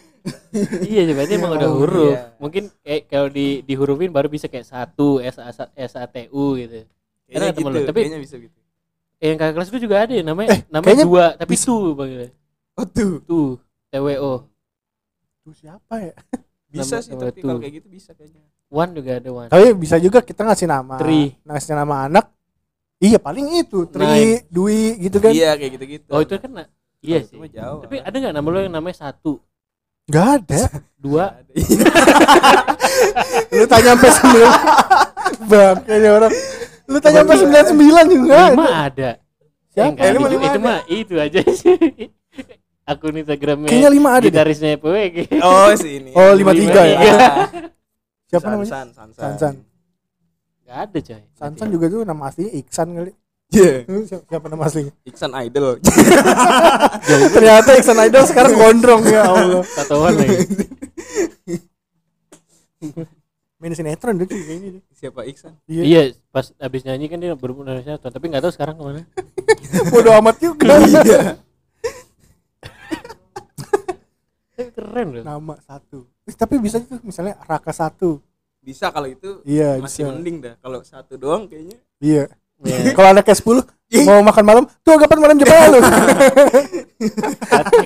[0.84, 2.14] Iya berarti emang Ya udah huruf.
[2.14, 2.22] iya.
[2.38, 6.54] mungkin kayak kalau di dihurufin baru bisa kayak satu S A S A T U
[6.54, 6.86] gitu.
[7.26, 8.58] Kayaknya Enak temen gitu lu, tapi- kayaknya bisa gitu.
[9.18, 11.94] Eh, yang kakak kelas gue juga ada ya namanya Eh, namanya dua tapi bisa- tuh
[11.94, 12.30] panggilnya.
[12.74, 13.48] Oh tuh tuh
[13.88, 14.34] T W O.
[15.42, 16.14] Tuh siapa ya?
[16.70, 19.48] Bisa Nama- sih tapi kalau kayak gitu bisa kayaknya one juga ada one.
[19.52, 21.36] Tapi bisa juga kita ngasih nama Tri.
[21.44, 22.32] ngasih nama anak.
[22.96, 24.48] Iya paling itu Tri.
[24.48, 25.36] Dwi gitu kan?
[25.36, 26.50] Iya kayak gitu gitu oh itu kan
[27.04, 27.36] iya sih.
[27.52, 27.84] jauh.
[27.84, 29.36] Tapi ada nggak nama lo yang namanya satu?
[30.08, 30.62] Nggak ada.
[30.96, 31.24] Dua.
[33.58, 34.52] Lu tanya sampai sembilan.
[35.42, 36.32] Bang kayaknya orang
[36.92, 39.10] lu tanya sampai sembilan sembilan juga lima ada.
[39.72, 39.96] Siapa?
[39.96, 40.58] Eh, itu, lima itu ada.
[40.60, 41.78] mah itu aja sih.
[42.82, 46.10] Akun Instagramnya kayaknya lima ada gitarisnya PWG oh si ini.
[46.12, 47.00] Oh, lima tiga ya?
[48.32, 48.72] Siapa San, namanya?
[48.72, 49.54] San, San, Sansan
[50.72, 51.22] nggak ada coy.
[51.36, 53.12] Sansan juga tuh nama aslinya Iksan kali.
[53.52, 53.84] Iya.
[53.92, 54.92] Lu siapa, nama aslinya?
[55.04, 55.76] Iksan Idol
[57.36, 59.60] ternyata Iksan Idol sekarang gondrong ya Allah.
[59.60, 60.48] Tatoan lagi.
[63.62, 64.82] Main sinetron deh kayaknya deh.
[64.96, 65.60] siapa Iksan?
[65.68, 65.82] Iya.
[65.84, 66.02] Iya
[66.32, 69.04] pas abis nyanyi kan dia berhubungan dengan sinetron tapi nggak tahu sekarang ke mana.
[69.92, 70.80] Bodo amat juga.
[70.88, 71.36] Iya.
[74.72, 75.24] Keren loh.
[75.26, 78.22] Nama satu Eh, tapi bisa tuh misalnya Raka satu.
[78.62, 80.10] Bisa kalau itu iya masih bisa.
[80.14, 80.54] mending dah.
[80.58, 81.76] Kalau satu doang kayaknya.
[81.98, 82.30] Iya.
[82.62, 85.80] Ya, kalau anaknya 10 mau makan malam tuh agapan malam Jepang lu.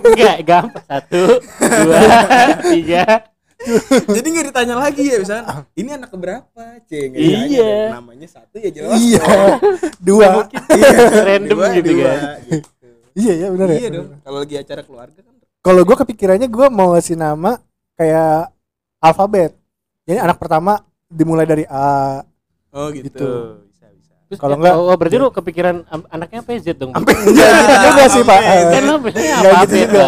[0.04, 0.84] Enggak gampang.
[0.84, 1.22] Satu
[1.58, 2.00] dua
[2.68, 3.04] tiga.
[4.06, 6.62] Jadi nggak ditanya lagi ya misalnya ini anak keberapa?
[6.86, 7.96] Ceng Iya.
[7.96, 9.00] namanya satu ya jelas.
[9.00, 9.24] Iya.
[9.24, 9.56] Dong.
[9.98, 10.26] dua.
[10.70, 10.90] Iya,
[11.32, 12.20] Random dua, gitu dua, kan.
[12.44, 12.68] gitu.
[13.16, 13.78] iya ya benar ya.
[13.80, 14.06] Iya dong.
[14.20, 15.34] Kalau lagi acara keluarga kan.
[15.64, 17.58] Kalau gue kepikirannya gue mau ngasih nama
[17.96, 18.52] kayak
[18.98, 19.56] alfabet
[20.04, 22.22] jadi anak pertama dimulai dari A
[22.70, 23.28] oh gitu, Gitu.
[23.66, 27.16] bisa bisa Terus Kalau ya, enggak- oh, berarti lu kepikiran am- anaknya PZ dong Enggak
[27.16, 30.04] gitu juga sih pak kan lo biasanya apa gitu juga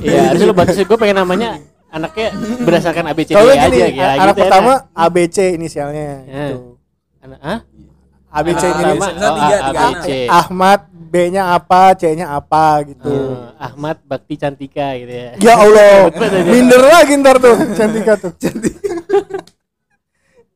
[0.00, 1.48] Iya, harusnya lu batasin gue pengen namanya
[1.88, 2.26] anaknya
[2.58, 6.44] berdasarkan Kalau aja gini, ya, gitu anak pertama ABC inisialnya Ya.
[6.48, 6.80] gitu.
[7.20, 7.58] Anak ah?
[8.34, 9.06] ABC Anak ini pertama.
[9.06, 10.08] Pertama, Misal oh, ABC.
[10.26, 10.80] Ahmad
[11.14, 13.06] B-nya apa, C-nya apa gitu.
[13.06, 15.30] Eh, Ahmad Bakti Cantika gitu ya.
[15.38, 16.10] Ya Allah,
[16.50, 18.34] minder lagi ntar tuh Cantika tuh.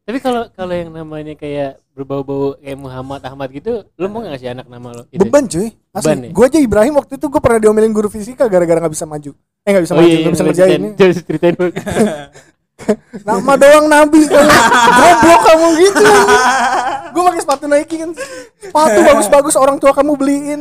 [0.03, 4.49] Tapi kalau kalau yang namanya kayak berbau-bau kayak Muhammad Ahmad gitu, lu mau nggak sih
[4.49, 5.03] anak nama lo?
[5.07, 5.21] Gitu?
[5.21, 6.27] Beban cuy, Beban asli.
[6.27, 6.33] ya?
[6.33, 9.37] Gue aja Ibrahim waktu itu gue pernah diomelin guru fisika gara-gara nggak bisa maju.
[9.63, 10.81] Eh nggak bisa Oh maju, iya, nggak iya, bisa lu ngerjain.
[10.97, 11.55] ceritain- ceritain.
[13.27, 14.51] Nama doang Nabi kamu.
[14.99, 16.07] Goblok kamu gitu.
[17.13, 18.11] Gue pakai sepatu Nike kan.
[18.63, 20.61] Sepatu bagus-bagus orang tua kamu beliin.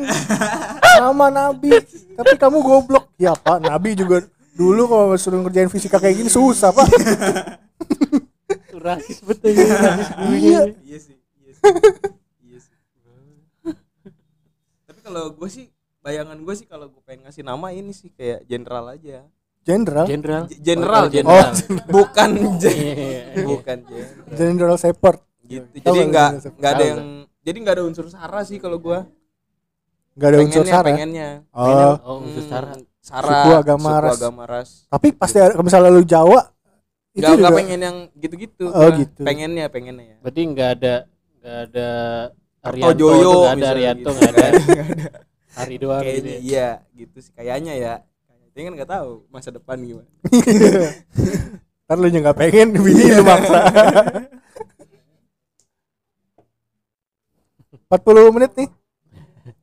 [1.01, 1.77] Nama Nabi.
[2.17, 3.13] Tapi kamu goblok.
[3.15, 4.25] Ya Pak, Nabi juga
[4.57, 6.87] dulu kalau suruh ngerjain fisika kayak gini susah Pak.
[8.77, 9.67] Rasis betul ya.
[10.31, 10.61] Iya.
[10.85, 11.67] iya sih iya sih
[12.45, 12.75] iya sih
[14.87, 15.67] tapi kalau gue sih
[15.99, 19.27] bayangan gue sih kalau gue pengen ngasih nama ini sih kayak jenderal aja
[19.67, 20.05] Jenderal.
[20.05, 20.43] Jenderal.
[20.47, 21.51] J- jenderal Oh, jenderal Oh,
[21.95, 23.43] bukan Iya, iya, iya.
[23.43, 25.19] bukan jenderal Jenderal Shepard.
[25.43, 27.01] gitu jadi nggak nggak jenderal nggak ada yang
[27.41, 28.99] jadi nggak ada unsur sara sih kalau gue
[30.13, 30.87] Gak ada unsur sara.
[30.87, 32.73] pengennya Oh, Oh, unsur Hmm, sara.
[32.99, 34.15] sara Suku, agama, suku, ras.
[34.17, 36.39] agama ras tapi pasti ada, kalau misalnya lu Jawa
[37.09, 38.89] itu nggak nggak juga pengen yang gitu-gitu Oh, gua.
[38.93, 39.21] gitu.
[39.21, 40.95] pengennya pengennya ya Berarti nggak ada
[41.37, 41.89] nggak ada
[42.61, 44.09] Arianto tuh nggak ada Arianto gitu.
[44.17, 44.45] nggak ada
[45.55, 46.39] Hari doang gitu ya.
[46.39, 47.93] iya gitu sih kayaknya ya
[48.57, 50.09] Dia kan nggak tahu masa depan gimana.
[51.85, 53.69] Ntar lu juga gak pengen bini lu maksa.
[57.93, 58.65] 40 menit nih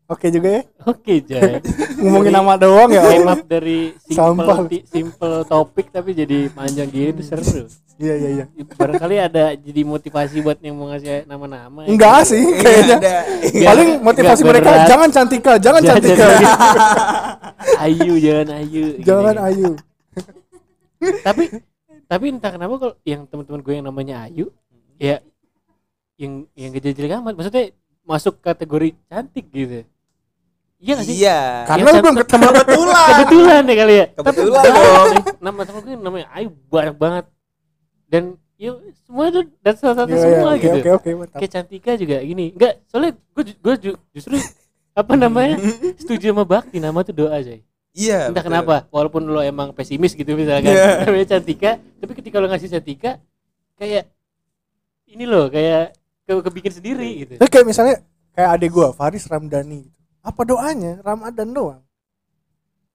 [0.04, 1.64] Oke juga ya Oke, Jay.
[1.96, 7.24] Ngomongin nama doang ya up dari simple ti- simple topik tapi jadi panjang gini tuh
[7.24, 7.64] seru.
[7.94, 8.44] Iya iya iya
[8.74, 11.82] Barangkali ada jadi motivasi buat yang mau ngasih nama-nama.
[11.82, 11.88] ya.
[11.88, 13.12] Enggak sih kayaknya ada
[13.64, 14.86] Paling motivasi nggak mereka berat.
[14.86, 16.44] Jangan cantika Jangan Jangan- cantika jangan-
[17.80, 18.84] Ayu jangan ayu.
[19.00, 19.46] Jangan gini.
[19.46, 19.70] ayu
[21.22, 21.44] Tapi
[22.04, 24.52] tapi entah kenapa kalau yang teman-teman gue yang namanya Ayu
[24.94, 25.16] ya
[26.14, 27.72] yang yang gak jelek amat maksudnya
[28.04, 29.88] masuk kategori cantik gitu.
[30.84, 31.14] Iya gak sih?
[31.16, 34.06] iya Karena Ya, lu belum ketemu kebetulan Kebetulan ya kali ya.
[34.12, 35.14] Kebetulan Tapi dong.
[35.40, 37.24] Nama temen gue namanya Ayu banyak banget.
[38.04, 38.22] Dan
[38.54, 38.70] ya
[39.02, 40.76] semua itu dan salah satu Iya, iya, semua Oke gitu.
[40.76, 42.46] oke oke mantap Kayak Cantika juga gini.
[42.52, 43.74] Enggak, soalnya gue gue
[44.12, 44.36] justru
[44.92, 45.56] apa namanya?
[46.00, 47.56] setuju sama Bakti nama tuh doa aja.
[47.90, 48.52] iya Entah betul.
[48.52, 51.00] kenapa, walaupun lo emang pesimis gitu misalkan Iya.
[51.08, 53.16] namanya Cantika, tapi ketika lo ngasih Cantika
[53.74, 54.04] kayak
[55.06, 57.34] ini loh kayak ke kebikin sendiri gitu.
[57.40, 57.96] Tapi kayak misalnya
[58.34, 59.93] Kayak adek gua Faris Ramdhani.
[60.24, 61.82] Apa doanya Ramadan doang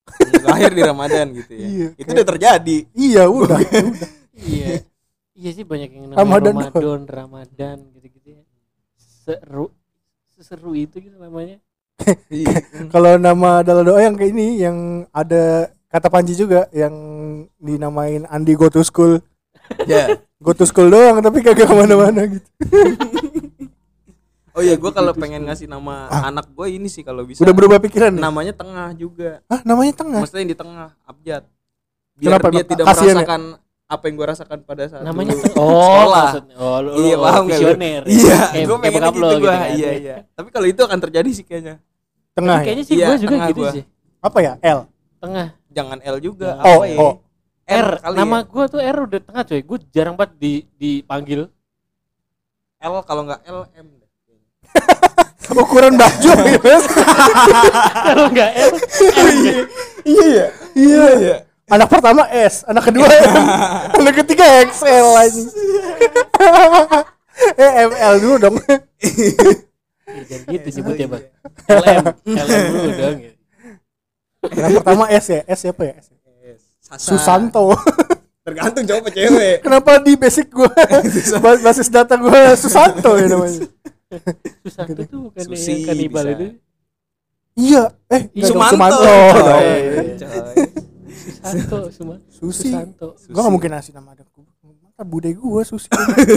[0.09, 3.59] Hmm, lahir di Ramadan gitu ya Iya, itu kayak- udah terjadi Iya udah
[4.49, 4.82] iya.
[5.32, 8.41] Iya sih banyak yang namanya Ramadan Ramadan, Ramadan, gitu-gitu ya.
[8.97, 9.69] Seru
[10.27, 11.61] seseru itu gitu namanya.
[12.27, 12.57] Iya.
[12.89, 14.77] Kalau nama adalah doa yang kayak ini yang
[15.09, 16.91] ada kata Panji juga yang
[17.55, 19.21] dinamain Andi Go to School.
[19.86, 22.49] ya Go to School doang tapi kagak ke mana-mana gitu.
[24.60, 27.43] oh iya gue kalau pengen ngasih nama anak gue ini sih kalau bisa Ah.
[27.43, 28.20] Udah berubah pikiran nih?
[28.20, 30.20] namanya tengah juga Ah, namanya tengah.
[30.20, 31.43] maksudnya yang di tengah abjad
[32.14, 33.14] biar Kenapa, dia tidak Kasian ya?
[33.16, 33.41] merasakan
[33.89, 37.43] apa yang gue rasakan pada saat Namanya oh, sekolah maksudnya oh lu, iya lu paham
[37.47, 38.01] visioner.
[38.05, 38.39] ya?
[38.53, 39.70] iya gue pengen gitu gue kan.
[39.72, 41.76] iya iya tapi kalau itu akan terjadi sih kayaknya
[42.30, 42.55] Tengah.
[42.55, 42.66] Tapi ya?
[42.68, 43.72] kayaknya sih Iya, gue juga gitu gua.
[43.74, 43.84] sih.
[44.20, 44.53] Apa ya?
[44.62, 44.80] L.
[45.18, 45.47] Tengah.
[45.70, 46.97] jangan L juga Oh, apa ya?
[46.97, 47.14] oh.
[47.68, 48.43] R, kali nama ya.
[48.45, 49.62] gue tuh R udah tengah coy.
[49.62, 51.51] Gue jarang banget di dipanggil.
[52.80, 53.88] L kalau nggak L M
[55.52, 56.70] Ukuran baju gitu.
[58.06, 58.72] Kalau enggak R,
[60.04, 60.45] Iya iya.
[60.74, 61.36] Iya iya.
[61.66, 63.45] Anak pertama S, anak kedua M,
[64.02, 65.43] anak ketiga XL lagi.
[67.62, 68.56] eh ML dulu dong.
[68.58, 71.24] Ya, jangan gitu nyebutnya bang.
[71.70, 73.16] LM, LM dulu dong.
[73.20, 73.38] gitu.
[74.50, 75.93] Anak pertama S ya, S siapa ya?
[75.97, 76.10] S.
[76.97, 77.78] Susanto.
[78.39, 80.74] tergantung cowok apa cewek Kenapa di basic gua
[81.38, 83.62] bas- basis data gua Susanto ya namanya?
[84.66, 86.34] Susanto tuh bukan Susi yang kanibal bisa.
[86.34, 86.47] itu.
[87.53, 89.41] Iya, eh nggak dong, Sumanto Sumanto coy.
[89.45, 89.64] dong.
[90.18, 90.66] Coy.
[91.10, 92.70] Susanto, Suma, Susi.
[92.72, 94.41] Susanto, Gua gak mungkin ngasih nama adekku.
[94.64, 95.88] Mantap bude gua Susi.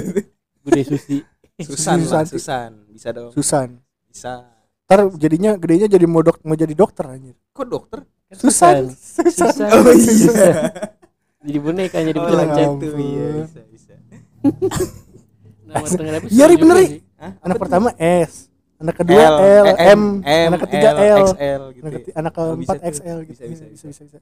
[0.62, 1.16] Bude Susi.
[1.62, 2.12] Susan Susan.
[2.12, 3.68] lah, Susan bisa dong Susan.
[4.05, 4.47] bisa
[4.85, 7.35] Ntar jadinya gedenya jadi mau dok mau jadi dokter anjir.
[7.51, 8.91] kok dokter Susan.
[8.91, 9.51] Susan.
[9.53, 9.68] Susan.
[9.70, 10.70] Oh, iya.
[11.41, 12.61] Jadi boneka jadi oh boneka.
[12.95, 13.95] iya bisa bisa
[15.62, 16.27] Nama tengah apa?
[16.29, 16.77] Iya, bener.
[17.23, 17.33] Hah?
[17.41, 21.62] Anak Apa pertama S, anak kedua L, L, eh, M, M, anak ketiga L, XL
[21.70, 21.97] gitu anak, ya.
[21.97, 22.91] keti- anak Oh, keempat bisa tuh.
[22.91, 23.39] XL gitu.
[23.39, 24.18] Bisa, bisa, bisa, bisa, bisa.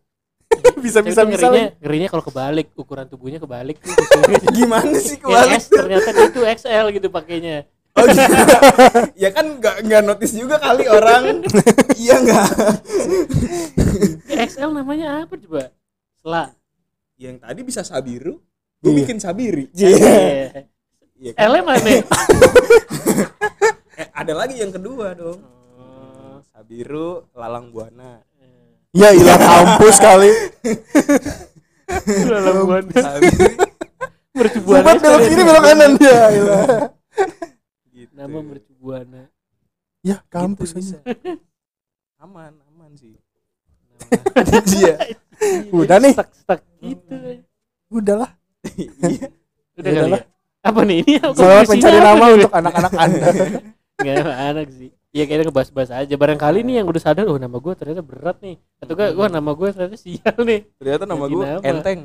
[0.81, 3.95] Bisa, bisa, bisa ngerinya, ngerinya kalau kebalik ukuran tubuhnya kebalik tuh.
[4.53, 7.57] gimana sih Yang kebalik S ternyata dia tuh XL gitu pakainya.
[7.91, 8.23] oh, gitu.
[9.23, 11.41] ya kan nggak nggak notice juga kali orang
[11.97, 12.47] iya nggak
[14.29, 15.73] XL namanya apa coba?
[16.17, 16.45] Sela.
[17.17, 18.41] yang tadi bisa Sabiru
[18.79, 18.99] gue Iya.
[18.99, 20.70] bikin Sabiri Iya.
[21.21, 21.41] Iya kan?
[21.47, 21.91] L mana?
[24.01, 25.45] Eh, ada lagi yang kedua dong
[25.77, 28.25] Oh, Sabiru Lalang Buana
[28.91, 30.33] Ya ilah kampus kali.
[32.25, 33.55] Dalam buan Sabiri
[34.33, 34.83] mercubuana.
[34.83, 36.67] Buat belok kiri belok kanan ya ilah.
[37.93, 38.13] gitu.
[38.17, 39.23] Nama mercubuana.
[40.01, 40.97] Ya Gitu kampus bisa.
[41.05, 41.13] aja.
[42.19, 43.15] aman aman sih
[44.75, 44.97] Iya.
[45.71, 46.15] Udah nih.
[46.17, 47.15] Stuck stuck gitu.
[47.93, 48.33] Udahlah.
[48.81, 49.29] iya
[49.77, 50.25] Udah kali ya.
[50.61, 51.13] Apa nih ini?
[51.19, 52.35] Aku isinya mencari apa nama nih?
[52.37, 53.27] untuk anak-anak Anda.
[54.01, 54.91] Nggak anak sih.
[55.11, 56.15] Iya kayaknya ngebahas-bahas aja.
[56.15, 58.57] Barangkali nih yang udah sadar, oh nama gue ternyata berat nih.
[58.79, 60.61] Atau enggak, gue nama gue ternyata sial nih.
[60.77, 62.01] ternyata nama gue enteng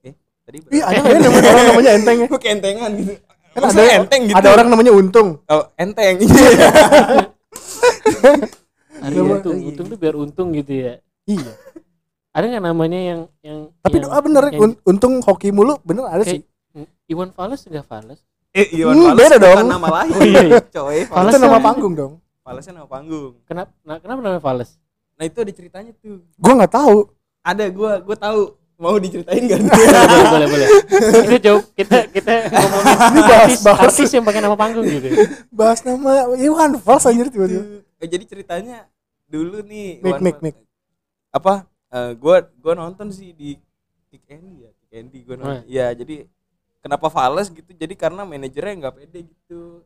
[0.00, 0.12] eh
[0.44, 2.26] tadi Iya, ada nggak ya namanya orang namanya enteng ya?
[2.28, 3.12] gue kentengan gitu
[3.54, 5.28] Kan ada enteng gitu Ada orang namanya untung.
[5.40, 6.14] oh, enteng
[9.04, 10.92] iya untung, untung tuh biar untung gitu ya.
[11.24, 11.52] Iya.
[12.30, 16.24] Ada nggak namanya yang yang Tapi yang, doa bener yang- untung hoki mulu bener ada
[16.24, 16.42] sih.
[17.04, 18.20] Hmm, Iwan Fals enggak Fals?
[18.50, 19.66] eh Iwan Hmm, Fals beda dong.
[19.66, 20.60] nama lahir Oh, iya, iya.
[20.64, 22.12] coy Fals Itu nama panggung dong.
[22.40, 24.70] Falsnya nama panggung Kenapa nah, kenapa namanya Fals?
[25.14, 26.98] nah itu ada ceritanya tuh Gua nggak tahu.
[27.40, 28.40] ada gue gue tahu
[28.74, 30.68] mau diceritain gak boleh boleh boleh.
[31.22, 33.82] Kita jauh kita kita ngomongin Ini bahas- artis, bahas.
[33.86, 35.08] artis yang pakai nama panggung gitu.
[35.50, 37.84] Bahas nama Iwan Fals anjir tiba-tiba.
[37.94, 38.88] Eh, jadi ceritanya
[39.24, 40.56] dulu nih Mik, Iwan mik, mik.
[41.30, 41.54] apa
[41.88, 43.54] eh, gua gua nonton sih di
[44.06, 45.66] Kick Andy ya Kick Andy gua nonton Oh.
[45.66, 46.26] ya jadi
[46.84, 49.80] kenapa Fales gitu jadi karena manajernya nggak pede gitu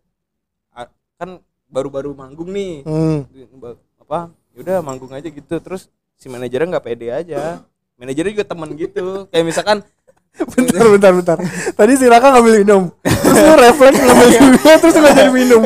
[0.74, 1.38] A- kan
[1.70, 3.22] baru-baru manggung nih Hmm.
[4.02, 5.86] Apa yaudah manggung aja gitu terus
[6.18, 7.62] si manajernya nggak pede aja
[7.94, 9.78] manajernya juga temen gitu kayak misalkan
[10.54, 11.38] Bentar, bentar, bentar.
[11.74, 12.82] Tadi si Raka ngambil minum.
[13.02, 15.60] Terus lu refleks ngambil juga, terus nggak jadi minum.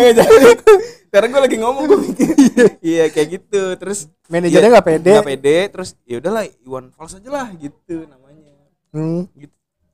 [1.13, 2.33] Sekarang gue lagi ngomong gue mikir.
[2.81, 3.77] iya kayak gitu.
[3.77, 5.13] Terus Manajernya iya, nggak pede.
[5.13, 5.57] Nggak pede.
[5.77, 8.55] Terus ya udahlah Iwan Fals aja lah gitu namanya.
[8.97, 9.29] Hmm.
[9.37, 9.53] Gitu.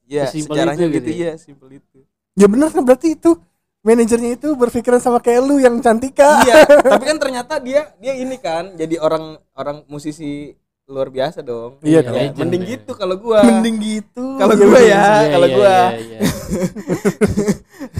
[0.08, 1.28] Ya Sesimpel sejarahnya itu gitu, gitu ya?
[1.28, 1.98] ya simpel itu.
[2.32, 3.36] Ya bener kan berarti itu
[3.78, 6.40] manajernya itu berpikiran sama kayak lu yang cantika.
[6.42, 6.64] iya.
[6.96, 10.56] Tapi kan ternyata dia dia ini kan jadi orang orang musisi
[10.88, 11.76] luar biasa dong.
[11.84, 12.16] Iya Ya, dong.
[12.16, 12.70] legend, Mending ya.
[12.72, 13.44] gitu kalau gua.
[13.44, 14.24] Mending gitu.
[14.40, 15.04] Kalau Ya gua ya.
[15.28, 15.76] kalau gua.
[15.92, 16.18] Iya, iya.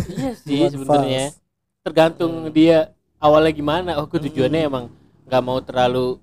[0.09, 1.25] Iya sih sebenarnya.
[1.85, 3.91] Tergantung dia awalnya gimana.
[4.01, 4.85] Oh, gue tujuannya emang
[5.29, 6.17] nggak mau terlalu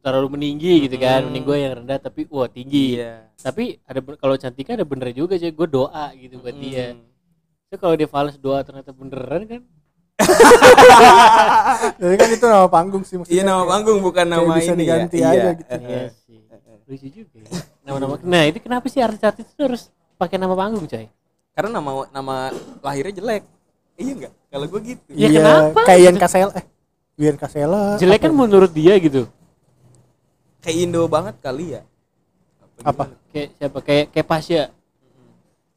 [0.00, 1.20] terlalu meninggi gitu kan.
[1.24, 1.32] Hmm.
[1.32, 2.98] Mending gue yang rendah tapi wah tinggi.
[2.98, 3.28] Iya.
[3.36, 5.52] Tapi ada kalau cantika ada bener juga sih.
[5.52, 6.96] Gue doa gitu buat dia.
[6.96, 7.04] Hmm.
[7.70, 9.62] So kalau dia fals doa ternyata beneran kan.
[12.00, 13.36] Jadi kan itu nama panggung sih maksudnya.
[13.36, 15.28] Iya nama panggung bukan nama bisa ini diganti ya.
[15.30, 15.50] aja Iya.
[15.56, 15.70] gitu.
[15.70, 16.08] Eh, Iya eh.
[16.26, 16.38] sih.
[16.90, 17.50] Lucu juga ya.
[17.86, 18.14] Nama-nama.
[18.26, 19.82] Nah, itu kenapa sih artis-artis itu harus
[20.18, 21.06] pakai nama panggung, coy?
[21.54, 22.34] Karena nama nama
[22.82, 23.42] lahirnya jelek.
[23.94, 24.32] Iya enggak?
[24.50, 25.10] Kalau gua gitu.
[25.14, 25.80] Ya, Iya, kenapa?
[25.86, 26.66] Kayak Ian Kasela eh.
[27.20, 27.82] Ian Kasela.
[28.00, 29.30] Jelek kan menurut dia gitu.
[30.60, 31.82] Kayak Indo banget kali ya.
[32.80, 33.08] Apa?
[33.08, 33.14] gimana?
[33.30, 33.78] Kayak siapa?
[33.80, 34.62] Kayak kayak Pasha.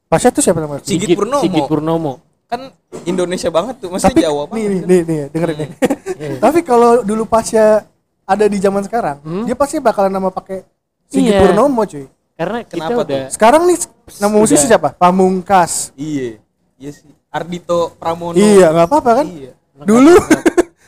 [0.06, 0.82] Pasha tuh siapa namanya?
[0.82, 1.42] Sigit Purnomo.
[1.42, 2.12] Sigit Purnomo.
[2.44, 2.60] Kan
[3.02, 4.84] Indonesia banget tuh, masih Tapi Jawa nih, nih, banget.
[4.84, 5.70] nih, nih, dengerin nih.
[6.14, 6.38] Iya.
[6.38, 7.82] Tapi kalau dulu Pasha
[8.22, 9.42] ada di zaman sekarang, Hmm?
[9.42, 10.62] dia pasti bakalan nama pakai
[11.04, 11.40] Sigit Iya.
[11.42, 12.06] Purnomo cuy.
[12.34, 13.04] Karena Kenapa tuh?
[13.04, 13.78] udah Sekarang nih
[14.18, 14.94] nama musisi siapa?
[14.94, 15.90] Pamungkas.
[15.94, 16.38] Iya.
[16.76, 17.10] Iya sih.
[17.28, 18.34] Ardito Pramono.
[18.34, 19.26] Iya, nggak apa-apa kan?
[19.26, 19.52] Iya.
[19.76, 20.14] Dulu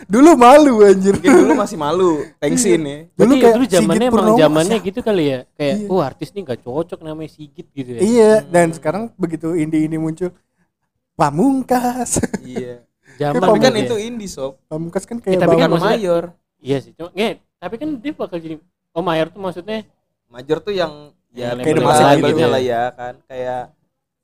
[0.06, 1.14] dulu malu anjir.
[1.14, 2.98] Mungkin dulu masih malu, thanksin ya.
[3.12, 5.38] Dulu kayak dulu zamannya emang zamannya gitu kali ya.
[5.52, 5.86] Kayak Iya.
[5.90, 8.00] oh artis nih gak cocok namanya Sigit gitu ya.
[8.00, 10.30] Iya, dan sekarang begitu indie ini muncul
[11.14, 12.20] Pamungkas.
[12.40, 12.84] Iya.
[13.20, 13.86] Zaman Tapi kan gitu ya.
[13.88, 14.60] itu indie sob.
[14.68, 16.24] Pamungkas kan Eh, kayak tapi kan mayor.
[16.58, 16.92] Iya sih.
[16.92, 18.56] Cuma nge, tapi kan dia bakal jadi
[18.90, 19.84] Oh mayor tuh maksudnya
[20.26, 22.48] Major tuh yang ya Yang kayak labelnya gitu ya.
[22.48, 23.62] lah ya kan kayak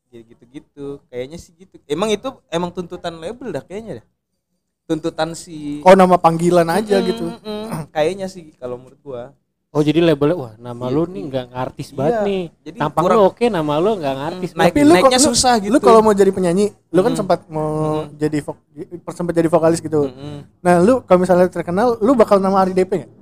[0.09, 0.87] ya gitu-gitu.
[1.07, 1.77] Kayaknya sih gitu.
[1.87, 4.07] Emang itu emang tuntutan label dah kayaknya dah.
[4.85, 7.25] Tuntutan si Oh nama panggilan aja Mm, gitu.
[7.25, 7.83] mm, mm.
[7.95, 9.23] Kayaknya sih kalau menurut gua.
[9.69, 12.45] Oh jadi labelnya wah nama Iya, lu nih nggak artis banget Iya, nih.
[12.61, 14.51] jadi Tampang kurang- lu oke, nama lu nggak artis.
[14.51, 15.73] Mm, naik- Tapi lu naiknya kok- lu- susah gitu.
[15.73, 17.19] Lu kalau mau jadi penyanyi, lu kan Mm.
[17.19, 17.73] sempat mau
[18.05, 18.13] Mm.
[18.15, 18.57] jadi vok
[19.09, 20.01] sempat jadi vokalis gitu.
[20.05, 20.37] Mm-mm.
[20.61, 23.13] Nah, lu kalau misalnya terkenal, lu bakal nama Ari DP nggak?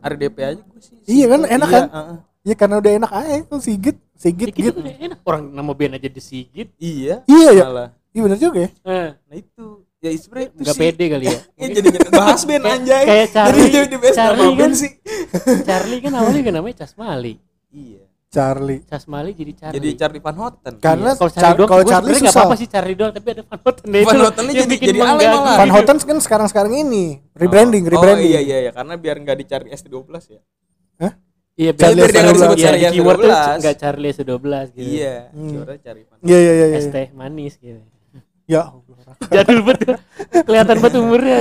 [0.00, 0.96] RDP aja gua sih.
[1.04, 1.84] Iya kan, enak Iya, kan?
[1.86, 2.16] uh-uh.
[2.40, 4.80] Iya karena udah enak aja itu Sigit, Sigit Sigit gitu.
[4.80, 6.72] enak orang nama band aja di Sigit.
[6.74, 7.20] Iya.
[7.26, 7.88] Iya ya, Malah.
[8.08, 8.70] iya bener juga ya.
[8.80, 9.64] Eh, Nah itu
[10.00, 11.38] ya sebenarnya itu nggak pede kali ya.
[11.60, 13.04] Ya jadi bahas band Kayak- anjay.
[13.04, 14.90] kayak Charlie- Jadi jadi bahas Charlie kan- sih.
[15.68, 17.34] Charlie kan awalnya kan namanya Casmali.
[17.70, 18.02] Iya.
[18.30, 18.80] Charlie.
[18.82, 19.76] Casmali jadi Charlie.
[19.76, 20.74] Jadi Charlie Van Houten.
[20.78, 22.30] Karena Iya, kalau Char- Charlie doang, kalau Charlie susah.
[22.32, 23.84] apa-apa sih Charlie doang, tapi ada Van Houten.
[23.84, 25.56] Nah, Van itu Houten-nya yang jadi- bikin jadi alay malah.
[25.56, 28.24] Van Houten kan sekarang-sekarang ini rebranding, Oh, rebranding.
[28.24, 30.40] Oh iya iya iya karena biar nggak dicari ST12 ya.
[31.60, 32.16] Iya, Charlie biar S12.
[32.16, 32.94] nggak disebut Iya, Charlie S12.
[32.94, 33.30] keyword tuh
[33.60, 34.88] nggak Charlie S12 gitu.
[34.88, 35.50] Iya, Hmm.
[35.50, 36.18] juara cari Van.
[36.22, 36.66] Iya iya iya.
[36.72, 36.92] Es iya.
[36.94, 37.80] teh manis gitu.
[38.50, 38.62] Ya.
[39.30, 39.94] Jadul banget.
[40.42, 41.36] Kelihatan banget umurnya.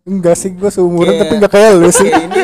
[0.00, 2.06] Enggak sih gua seumuran tapi enggak kayak lu sih.
[2.06, 2.40] Kayak ini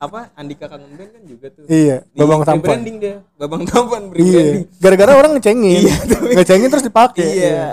[0.00, 1.64] apa Andika Kangen Band kan juga tuh.
[1.68, 2.66] Iya, Di Babang Tampan.
[2.66, 3.16] branding dia.
[3.36, 4.10] Babang Tampan Iya.
[4.10, 4.64] branding.
[4.76, 5.80] Gara-gara orang ngecengin.
[5.84, 7.28] Iya, tapi- Ngecengin terus dipakai.
[7.30, 7.64] Iya.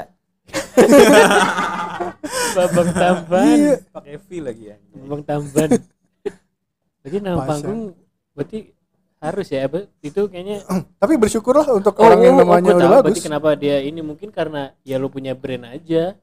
[2.54, 3.76] babang tamban Iya.
[3.92, 4.76] Pakai V lagi ya.
[4.96, 5.70] babang tamban
[7.00, 7.82] berarti nama panggung
[8.34, 8.58] berarti
[9.18, 9.66] harus ya
[10.06, 10.62] itu kayaknya
[11.02, 13.26] Tapi bersyukurlah untuk orang yang oh, namanya udah tahu bagus.
[13.26, 16.14] kenapa dia ini mungkin karena ya lu punya brand aja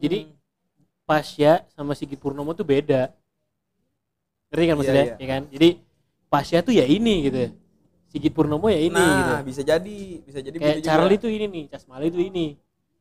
[0.00, 0.32] jadi
[1.04, 3.12] Pasya sama Sigit Purnomo tuh beda
[4.48, 5.14] ngerti kan Iya, maksudnya iya.
[5.20, 5.68] ya kan jadi
[6.28, 7.52] Pasya tuh ya ini gitu
[8.08, 11.24] Sigit Purnomo ya ini nah, gitu bisa jadi, bisa jadi kayak Charlie juga.
[11.28, 12.46] tuh ini nih Casmali tuh ini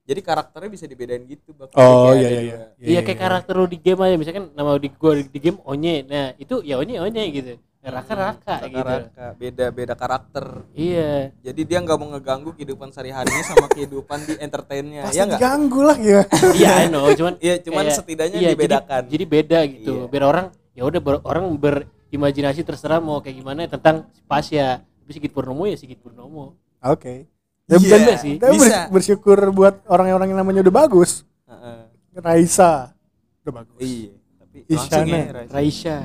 [0.07, 1.75] Jadi karakternya bisa dibedain gitu, Bak.
[1.75, 2.47] Oh iya iya dua.
[2.47, 2.59] iya.
[2.79, 6.07] Iya kayak karakter lu di game aja misalkan nama di gua di game Onye.
[6.07, 7.59] Nah, itu ya Onye Onye gitu.
[7.89, 8.83] Raka Raka Raka, gitu.
[8.83, 9.25] Raka.
[9.35, 10.45] Beda beda karakter.
[10.71, 11.31] Iya.
[11.41, 15.01] Jadi dia nggak mau ngeganggu kehidupan sehari-harinya sama kehidupan di entertainnya.
[15.03, 15.39] Pasti ya nggak?
[15.39, 16.21] diganggu lah ya.
[16.57, 19.01] Iya, I know, cuman Iya, cuman kayak- setidaknya iya, dibedakan.
[19.03, 19.93] Jadi, jadi beda gitu.
[19.97, 20.05] Iya.
[20.07, 24.79] Biar orang ya udah ber- orang berimajinasi terserah mau kayak gimana tentang si Pasya.
[24.79, 26.59] Tapi Sigit Purnomo ya Sigit Purnomo.
[26.79, 27.25] Oke.
[27.65, 28.35] Iya, Ya, Beda sih.
[28.37, 28.87] Tapi bisa.
[28.87, 31.27] bersyukur buat orang-orang yang namanya udah bagus.
[31.43, 31.83] Heeh.
[32.15, 32.95] Raisa
[33.41, 33.79] udah bagus.
[33.79, 34.11] Iya.
[34.37, 35.07] Tapi Isyana.
[35.13, 35.51] ya, Raisa.
[35.51, 35.95] Raisya,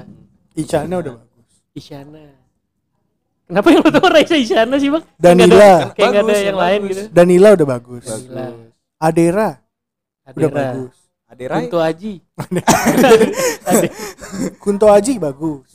[0.53, 1.32] Ichana udah bagus.
[1.73, 2.25] Isyana.
[3.43, 5.05] Kenapa yang lo tau Raisa Isyana sih, Bang?
[5.16, 5.53] Danila.
[5.53, 6.64] Kayak nggak ada, kayak nggak ada Bagus, yang bagus.
[6.64, 7.03] lain gitu.
[7.12, 8.05] Danila udah bagus.
[8.05, 8.25] Bagus.
[8.29, 8.47] Gila.
[8.97, 9.49] Adera
[10.23, 10.55] udah Adera.
[10.55, 10.95] bagus.
[11.33, 11.64] Aderai.
[11.64, 12.14] Kunto Aji.
[14.62, 15.70] Kunto Aji bagus.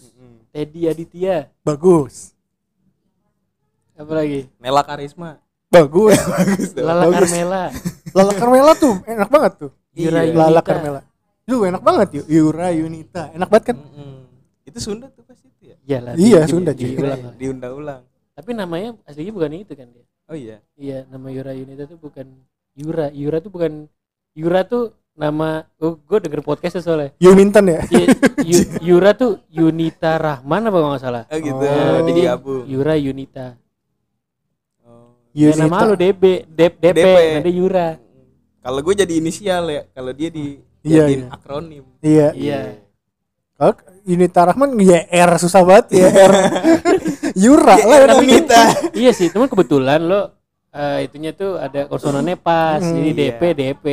[0.54, 1.50] Teddy Aditya.
[1.62, 2.34] Bagus.
[3.98, 4.46] Apa lagi?
[4.62, 5.42] Nela Karisma.
[5.68, 6.16] Bagus.
[6.32, 6.70] Bagus.
[6.78, 7.28] Lala Bagus.
[7.28, 7.64] Carmela.
[8.16, 9.72] Lala Carmela tuh enak banget tuh.
[9.94, 10.32] Yura Iya.
[10.32, 10.40] Yunita.
[10.40, 11.02] Lala Carmela.
[11.48, 12.26] Lu enak banget yuk.
[12.30, 13.24] Yura Yunita.
[13.34, 13.78] Enak banget kan?
[13.82, 14.16] Mm-mm.
[14.64, 15.47] Itu Sunda tuh pasti.
[15.88, 16.90] Iyalah, Iya, di- Sunda, di- cuy.
[16.94, 17.34] diulang lah.
[17.40, 18.02] Diulang-ulang.
[18.36, 20.06] Tapi namanya aslinya bukan itu kan dia.
[20.28, 20.60] Oh iya.
[20.76, 22.28] Iya, nama Yura Yunita tuh bukan
[22.76, 23.08] Yura.
[23.10, 23.88] Yura tuh bukan
[24.36, 27.16] Yura tuh nama oh, gue denger podcast soalnya.
[27.18, 27.82] Yuminten ya.
[27.88, 28.08] Iya,
[28.52, 31.24] Yu- Yura tuh Yunita Rahman apa kalau nggak salah.
[31.26, 31.64] Oh gitu.
[31.64, 32.04] Oh.
[32.06, 32.64] Jadi gabung.
[32.68, 33.48] Yura Yunita.
[34.84, 35.16] Oh.
[35.32, 37.18] Ya, nama lu DB, DP, DP, DP.
[37.40, 37.88] nanti Yura.
[38.60, 41.26] Kalau gue jadi inisial ya, kalau dia di Iya, iya.
[41.32, 41.84] akronim.
[42.00, 42.28] Iya.
[42.36, 42.60] Iya.
[43.58, 43.74] Kalau
[44.06, 46.34] Yunita Rahman YR susah banget ya R.
[47.44, 48.62] Yura lah yang Tapi Yunita.
[49.02, 50.32] iya sih, cuman kebetulan lo
[50.70, 52.80] eh, itunya tuh ada konsonannya pas.
[52.80, 53.18] Hmm, jadi iya.
[53.34, 53.86] DP, DP.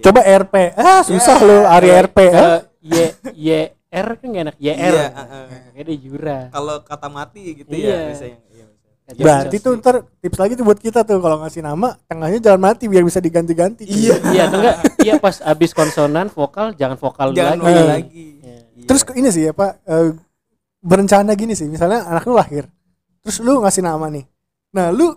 [0.00, 0.54] Coba RP.
[0.72, 2.18] Ah, susah Ya, lu Ari kalau- RP.
[2.20, 2.30] ah.
[2.30, 2.94] Kalau Y
[3.34, 3.48] Y
[3.88, 4.72] R kan gak enak YR.
[4.72, 5.46] Iya, heeh.
[5.68, 6.38] Kayaknya ada Yura.
[6.48, 7.88] Kalau kata mati gitu Iya.
[7.88, 8.38] ya biasanya.
[8.46, 9.16] Iya, biasanya.
[9.18, 12.60] Berarti Iya tuh ntar tips lagi tuh buat kita tuh kalau ngasih nama tengahnya jangan
[12.62, 13.82] mati biar bisa diganti-ganti.
[13.82, 14.14] Iya.
[14.28, 14.74] Iya, enggak?
[15.00, 17.72] Iya pas abis konsonan vokal jangan vokal Jangan lagi.
[17.72, 17.88] Eh.
[17.88, 18.26] lagi.
[18.78, 18.86] Iya.
[18.86, 20.14] Terus ini sih apa eh,
[20.78, 22.70] berencana gini sih, misalnya anak lu lahir,
[23.20, 24.22] terus lu ngasih nama nih.
[24.70, 25.10] Nah, lu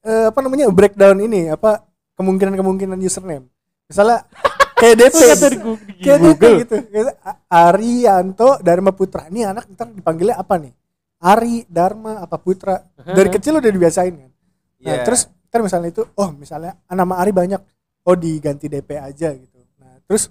[0.00, 1.82] eh, apa namanya breakdown ini apa
[2.14, 3.50] kemungkinan-kemungkinan username.
[3.90, 4.22] Misalnya
[4.80, 5.16] kayak DP,
[5.58, 5.76] Google.
[5.98, 6.74] kayak DP gitu.
[6.86, 9.26] Kayak A- Arianto Dharma Putra.
[9.26, 10.72] Ini anak ntar dipanggilnya apa nih?
[11.20, 12.80] Ari, Dharma, apa Putra.
[12.96, 14.30] Dari kecil udah dibiasain kan.
[14.80, 15.04] Nah, Iya.
[15.04, 17.60] terus ntar misalnya itu, oh misalnya nama Ari banyak,
[18.06, 19.58] oh diganti DP aja gitu.
[19.76, 20.30] Nah, terus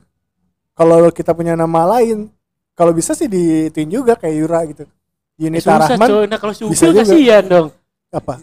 [0.72, 2.32] kalau kita punya nama lain,
[2.80, 4.88] kalau bisa sih diituin juga kayak Yura gitu.
[4.88, 7.68] Eh, Yunita susah Rahman coy, nah kalau si Upil kasihan dong.
[8.10, 8.40] apa?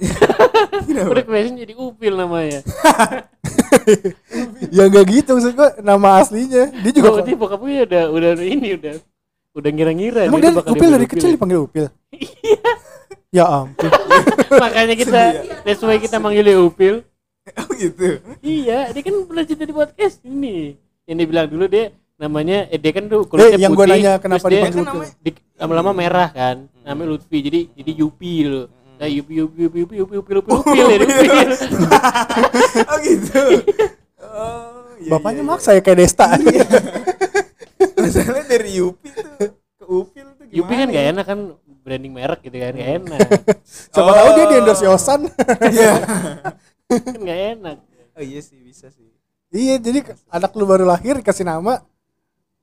[1.12, 2.60] Udah kemarin jadi Upil namanya.
[4.76, 6.68] ya enggak gitu maksud gua nama aslinya.
[6.84, 8.94] Dia juga Oh, berarti bokapnya udah udah ini udah
[9.56, 10.20] udah ngira-ngira.
[10.28, 11.86] Emang dia dia bakal Upil dari kecil dipanggil Upil.
[13.36, 13.90] ya ampun.
[14.52, 15.22] Makanya kita
[15.64, 17.00] that's why kita manggilnya Upil.
[17.56, 18.20] Oh gitu.
[18.44, 20.76] Iya, dia kan pernah cerita di podcast ini.
[21.08, 23.92] Yang dia bilang dulu dia namanya eh, dia kan tuh Eh, kulitnya yang gua putih,
[24.00, 26.56] nanya terus kenapa dia dipanggil Kan di, lama-lama merah kan.
[26.84, 27.38] Namanya Lutfi.
[27.44, 28.62] Jadi jadi Yupi dulu.
[28.96, 31.50] Nah, Yupi Yupi Yupi Yupi Yupi Yupi Yupi Yupi ya Upil.
[32.88, 33.40] Oh gitu.
[34.26, 36.26] Oh, iya, Bapaknya iya, maksa ya kayak Desta.
[36.40, 36.64] iya.
[38.00, 40.56] Masalahnya dari Yupi tuh ke Upil tuh gimana?
[40.56, 41.10] Yupi kan gak ya?
[41.12, 41.38] enak kan
[41.84, 43.18] branding merek gitu kan gak enak.
[43.92, 45.20] Siapa tahu dia di endorse Yosan.
[46.88, 47.76] kan gak enak.
[48.16, 49.04] Oh iya sih bisa sih.
[49.52, 51.84] iya, jadi anak lu baru lahir kasih nama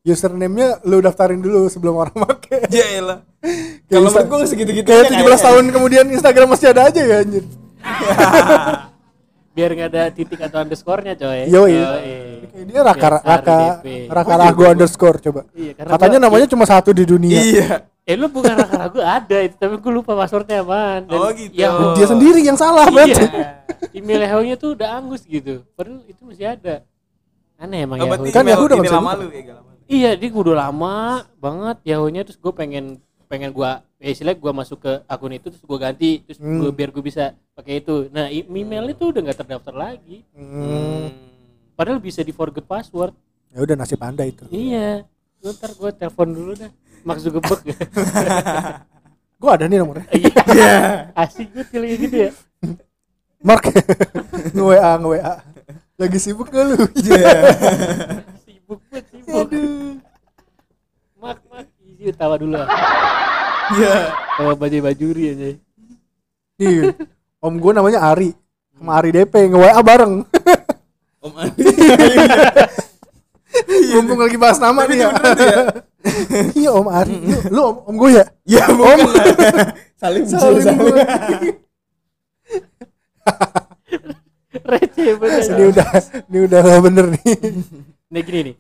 [0.04, 2.52] username-nya lu daftarin dulu sebelum orang make.
[2.70, 3.20] Ya elah.
[3.88, 7.44] Kalau menurut gua segitu-gitu Kayak 17 tahun kemudian Instagram masih ada aja ya anjir.
[9.54, 11.48] Biar gak ada titik atau underscore-nya coy.
[11.48, 11.72] Yoi.
[11.72, 12.16] Yoi.
[12.50, 13.86] Kayak dia Raka Biar Raka RDP.
[14.10, 15.42] Raka Ragu underscore coba.
[15.54, 17.40] Iya, Katanya gua- namanya cuma satu di dunia.
[17.40, 17.68] Iya.
[18.04, 21.08] Eh lu bukan raka ragu ada itu tapi gue lupa passwordnya apaan.
[21.08, 21.56] Dan Oh, gitu.
[21.56, 23.24] Yahoo- Dia sendiri yang salah berarti.
[23.24, 23.64] Iya.
[23.94, 25.64] Email Yahoo-nya tuh udah angus gitu.
[25.72, 26.84] Padahal itu masih ada.
[27.56, 28.28] Aneh emang Oh, Yahoo.
[28.28, 29.72] Kan Yahoo udah nggak bisa lama lu ya gak lama.
[29.86, 30.98] Iya, dia gua udah lama
[31.38, 35.66] banget Yahoo-nya terus gue pengen pengen gua ya istilahnya gua masuk ke akun itu terus
[35.66, 36.62] gua ganti terus Hmm.
[36.62, 38.08] gua, biar gue bisa pakai itu.
[38.10, 40.22] Nah, email itu udah nggak terdaftar lagi.
[40.34, 41.10] Hmm.
[41.74, 43.12] Padahal bisa di forget password.
[43.50, 44.46] Ya udah nasib Anda itu.
[44.50, 45.04] Iya.
[45.42, 46.72] Lu Ntar gue telepon dulu dah.
[47.04, 47.62] Mark Zuckerberg.
[49.44, 50.08] Gue ada nih nomornya.
[50.56, 51.12] Iya.
[51.12, 52.30] Asik banget kalau kayak gitu ya.
[53.44, 53.64] Mark
[54.56, 55.34] nge WA nge WA.
[56.00, 56.80] Lagi sibuk gak lu?
[58.74, 59.48] Sibuk banget sibuk.
[61.22, 62.66] Mak mak isi tawa dulu lah.
[63.78, 63.94] Iya.
[64.34, 65.46] Tawa baju bajuri aja.
[66.58, 66.98] Iya.
[67.38, 68.34] Om gue namanya Ari.
[68.74, 70.26] Sama Ari DP nge WA bareng.
[71.22, 71.64] Om Andi.
[73.94, 75.10] Mumpung lagi bahas nama nih ya.
[76.58, 77.18] Iya Om Ari.
[77.54, 78.26] Lu, om, om gue ya?
[78.50, 78.66] Ya.
[80.02, 80.82] Saling Saling saling.
[80.82, 80.98] gua.
[84.74, 85.42] Receh banget.
[85.54, 85.88] Ini udah
[86.30, 87.22] ini udah gak bener nih.
[88.24, 88.56] Gini nih.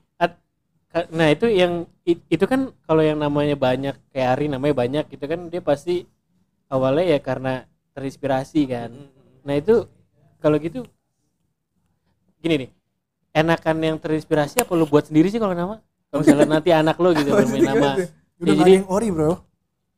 [0.93, 5.25] Nah itu yang it- itu kan kalau yang namanya banyak kayak Ari namanya banyak itu
[5.25, 6.05] kan dia pasti
[6.69, 7.65] awalnya ya karena
[7.97, 8.93] terinspirasi kan.
[9.41, 9.89] Nah itu
[10.37, 10.85] kalau gitu
[12.41, 12.69] gini nih.
[13.33, 15.81] Enakan yang terinspirasi apa lu buat sendiri sih kalau nama?
[16.13, 17.97] Kalau misalnya nanti anak lo gitu bermain nama.
[18.37, 19.41] Udah Ya, jadi yang ori bro.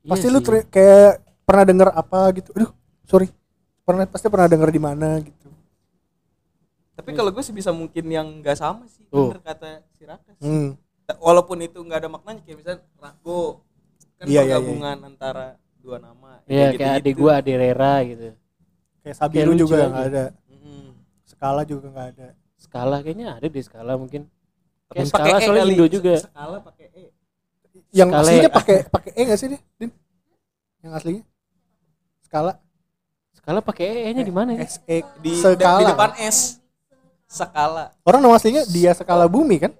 [0.06, 0.48] Iya Pasti lu sih.
[0.48, 1.12] ter- kayak
[1.44, 2.50] pernah denger apa gitu.
[2.56, 2.72] Aduh,
[3.04, 3.28] sorry.
[3.84, 5.52] Pernah pasti pernah denger di mana gitu.
[6.96, 9.04] Tapi kalau gue sih bisa mungkin yang nggak sama sih.
[9.12, 9.36] Tuh.
[9.36, 10.48] Bener kata si Raka sih.
[10.48, 10.70] Hmm.
[11.06, 13.62] Walaupun itu nggak ada maknanya kayak misalnya Rago
[14.16, 15.46] kan Iya, iya, penggabungan antara
[15.78, 16.42] dua nama.
[16.50, 16.80] Iya gitu-gitu.
[16.82, 18.28] kayak adik gua adik Rera gitu.
[19.06, 20.26] Kayak Sabiru lucu juga nggak ada.
[21.26, 22.28] Skala juga nggak ada.
[22.58, 24.26] Skala kayaknya ada di skala mungkin.
[24.90, 25.64] Tapi Kayak skala E soalnya.
[25.70, 26.14] Indo juga.
[26.18, 27.04] Skala pakai E.
[27.94, 28.56] Yang Skala aslinya ya.
[28.56, 29.62] pakai pakai E nggak sih dia?
[29.78, 29.92] Din?
[30.82, 31.24] Yang aslinya?
[32.26, 32.52] Skala
[33.36, 34.66] Skala pakai E-nya di mana ya?
[34.66, 35.78] S E Di, skala.
[35.78, 36.58] di depan S.
[37.30, 37.94] Skala.
[38.02, 39.72] Orang nama aslinya dia skala bumi kan?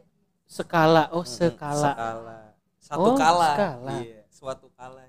[0.46, 1.04] Skala.
[1.12, 1.36] Oh, Mm-mm.
[1.52, 1.92] skala.
[1.92, 2.38] Skala.
[2.80, 3.50] Satu Oh, kala.
[3.52, 3.96] skala.
[4.00, 5.02] Iya, suatu kala.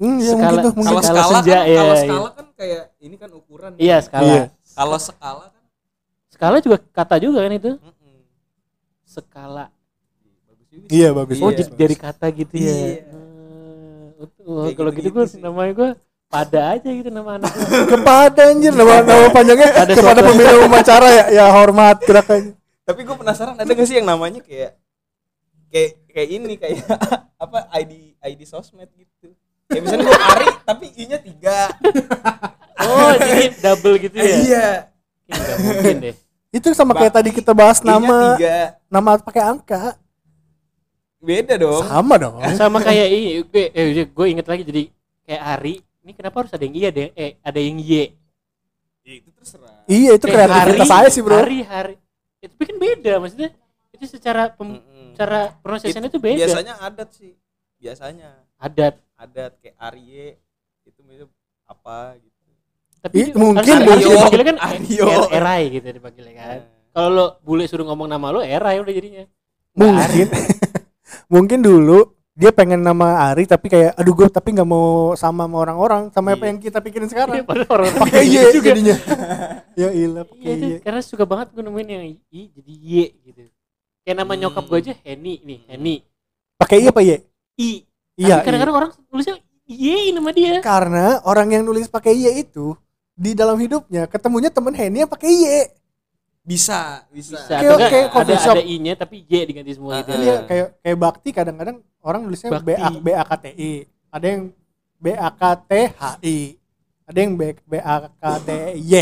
[0.00, 0.40] Hmm, ya Skala.
[0.42, 0.88] mungkin tuh mungkin.
[0.88, 2.02] Kalau Skala skala senja, kan, iya, kalau iya.
[2.02, 3.70] skala kan kayak ini kan ukuran.
[3.76, 4.24] Iya, skala.
[4.24, 4.42] Iya.
[4.72, 5.62] Kalau skala kan
[6.32, 7.72] Skala juga kata juga kan itu?
[7.76, 9.64] bagus juga.
[10.72, 10.80] sih.
[10.90, 11.36] Iya bagus.
[11.38, 11.58] Oh, Iya.
[11.60, 12.72] jadi dari kata gitu ya.
[12.72, 12.94] Iya.
[13.04, 15.38] Hmm, oh, kalau gitu gitu-gitu gue sih.
[15.38, 15.90] namanya gue
[16.26, 17.52] pada aja gitu nama anak.
[17.86, 22.56] Kepada anjir nama nama panjangnya Ada kepada suatu- pemilik upacara ya ya hormat gerakannya.
[22.92, 24.76] Tapi gue penasaran ada gak sih yang namanya kayak
[25.72, 26.84] kayak kayak ini kayak
[27.44, 29.32] apa ID ID sosmed gitu.
[29.72, 31.72] Kayak misalnya gue Ari tapi I-nya tiga.
[32.82, 34.36] Oh, jadi double gitu ya?
[34.36, 34.68] Iya.
[35.32, 36.14] Nggak mungkin deh.
[36.52, 38.76] Itu sama kayak tadi kita bahas nama tiga.
[38.92, 39.96] nama pakai angka.
[41.22, 41.86] Beda dong.
[41.88, 42.36] Sama dong.
[42.58, 44.82] Sama kayak ini, gue, eh, gue inget lagi jadi
[45.24, 45.74] kayak Ari.
[46.02, 47.94] Ini kenapa harus ada yang iya ada yang eh ada yang Y?
[49.02, 49.82] Ya, itu terserah.
[49.86, 51.38] Iya itu kreativitas saya sih bro.
[51.38, 51.94] Hari hari.
[52.42, 53.50] Itu tapi kan beda maksudnya.
[53.94, 55.14] Itu secara pem, Mm-mm.
[55.14, 56.42] cara pronunciation itu beda.
[56.42, 57.32] Biasanya adat sih.
[57.78, 58.94] Biasanya Adat.
[59.14, 60.38] adat kayak Arye
[60.82, 61.30] itu mirip
[61.64, 62.50] apa gitu.
[62.98, 64.10] Tapi Ih, mungkin kan Ari Aryo.
[64.10, 65.06] dipanggilnya kan Aryo.
[65.06, 66.48] er- erai gitu dipanggilnya kan.
[66.58, 66.62] Nah,
[66.92, 69.24] Kalau lo bule suruh ngomong nama lo erai udah jadinya.
[69.72, 70.26] Mungkin
[71.34, 75.56] mungkin dulu dia pengen nama Ari tapi kayak aduh gue tapi nggak mau sama sama
[75.60, 76.48] orang-orang sama apa Iya.
[76.48, 77.34] yang kita pikirin Iya, sekarang.
[77.44, 78.68] padahal orang-orang Pakai Y gitu juga.
[78.72, 78.96] jadinya.
[79.80, 80.72] ya ilah Iya, pakai Y.
[80.80, 83.42] karena suka banget gue nemuin yang I jadi Y gitu.
[84.02, 84.40] Kayak nama Hmm.
[84.42, 85.94] nyokap gue aja Henny nih, Henny.
[86.56, 87.10] Pakai Y apa Y?
[87.60, 87.70] I.
[88.16, 88.36] Iya.
[88.40, 89.36] Kadang-kadang orang tulisnya
[89.68, 90.64] Y nama dia.
[90.64, 92.72] Karena orang yang nulis pakai Y itu
[93.12, 95.44] di dalam hidupnya ketemunya temen Henny yang pakai Y.
[96.42, 97.38] bisa, bisa.
[97.38, 97.54] Bisa.
[97.54, 98.54] Kayak- enggak kayak ada coffee shop.
[98.54, 100.10] ada I-nya tapi Y diganti semua gitu.
[100.12, 102.74] Iya kayak kayak bakti kadang-kadang orang nulisnya B Bakti.
[102.76, 103.72] A B A K T I.
[104.08, 104.42] Ada yang
[104.96, 106.38] B A K T H I.
[107.02, 108.94] Ada yang B B A K T Y.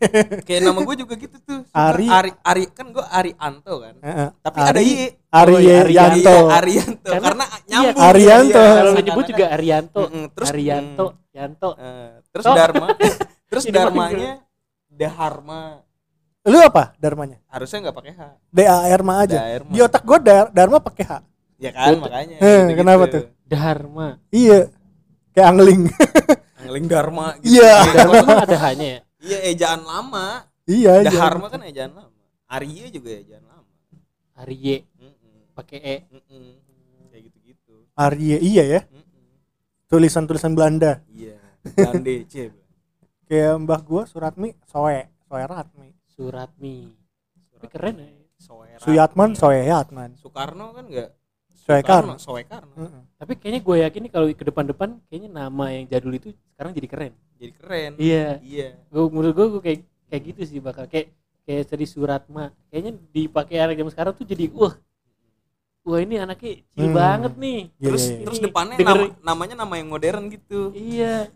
[0.46, 1.60] Kayak nama gue juga gitu tuh.
[1.70, 2.06] Ari.
[2.08, 3.94] Ari, Ari kan gue Arianto kan.
[3.98, 4.28] Heeh.
[4.38, 4.92] Tapi Ari- ada Y.
[5.30, 6.28] Ari Oh, iya, Yanto.
[6.28, 7.08] Iya, Arianto.
[7.08, 8.02] Karena- Karena, iya, nyambung.
[8.02, 8.52] Arianto.
[8.52, 10.00] Iya, Kalau lo seakan-akan- nyebut juga Arianto.
[10.02, 11.70] Mm-mm, terus Arianto, mm, Yanto.
[11.80, 12.54] eh, terus Oh.
[12.54, 12.86] Dharma.
[13.48, 14.30] terus Dharmanya
[14.86, 15.60] Dharma.
[16.42, 17.38] Lu apa Dharmanya?
[17.46, 18.22] Harusnya nggak pakai H.
[18.50, 19.38] D A R M A aja.
[19.38, 19.70] Dharma.
[19.70, 21.12] Di otak gue Dar Dharma pakai H.
[21.62, 22.02] Ya kan Betul.
[22.02, 22.36] makanya.
[22.36, 22.78] Eh, gitu-gitu.
[22.82, 23.24] kenapa tuh?
[23.46, 24.06] Dharma.
[24.34, 24.60] Iya.
[25.30, 25.82] Kayak angling.
[26.62, 27.58] Angling Dharma gitu.
[27.58, 27.74] Iya.
[27.78, 29.00] Kayak Dharma emang ada hanya ya.
[29.22, 30.26] Iya, ejaan lama.
[30.66, 30.92] iya.
[31.06, 32.10] Dharma kan ejaan lama.
[32.50, 33.70] Arya juga ejaan lama.
[34.34, 34.68] Hari Y
[34.98, 35.54] Mm-mm.
[35.54, 35.96] pakai E.
[37.06, 37.74] Kayak gitu-gitu.
[37.94, 38.80] Arya iya ya.
[39.86, 41.06] Tulisan-tulisan Belanda.
[41.06, 41.38] Iya.
[41.62, 42.50] Dande, C.
[43.30, 45.06] Kayak mbah gua Suratmi Soe.
[45.30, 45.91] Soe Ratmi.
[46.22, 46.76] Suratmi.
[47.52, 48.08] Tapi keren ya.
[48.38, 48.78] Soeran.
[48.78, 50.10] Suyatman Soe Yatman.
[50.16, 51.10] Soekarno kan enggak
[51.54, 52.18] Soekarno.
[52.18, 52.74] Soekarno.
[52.76, 53.02] Heeh.
[53.16, 56.88] Tapi kayaknya gue yakin nih kalau ke depan-depan kayaknya nama yang jadul itu sekarang jadi
[56.88, 57.12] keren.
[57.38, 57.90] Jadi keren.
[57.96, 58.42] Iya.
[58.42, 58.68] Iya.
[58.88, 62.50] Gue menurut gue kayak kayak gitu sih bakal kayak kayak tadi Suratma.
[62.66, 64.74] Kayaknya dipakai anak zaman sekarang tuh jadi wah.
[65.82, 66.94] Wah ini anaknya chill Hmm.
[66.94, 67.58] banget nih.
[67.72, 68.24] Iya, Terus iya, iya.
[68.26, 70.60] terus depannya denger- nama- namanya nama yang modern gitu.
[70.72, 71.30] Iya.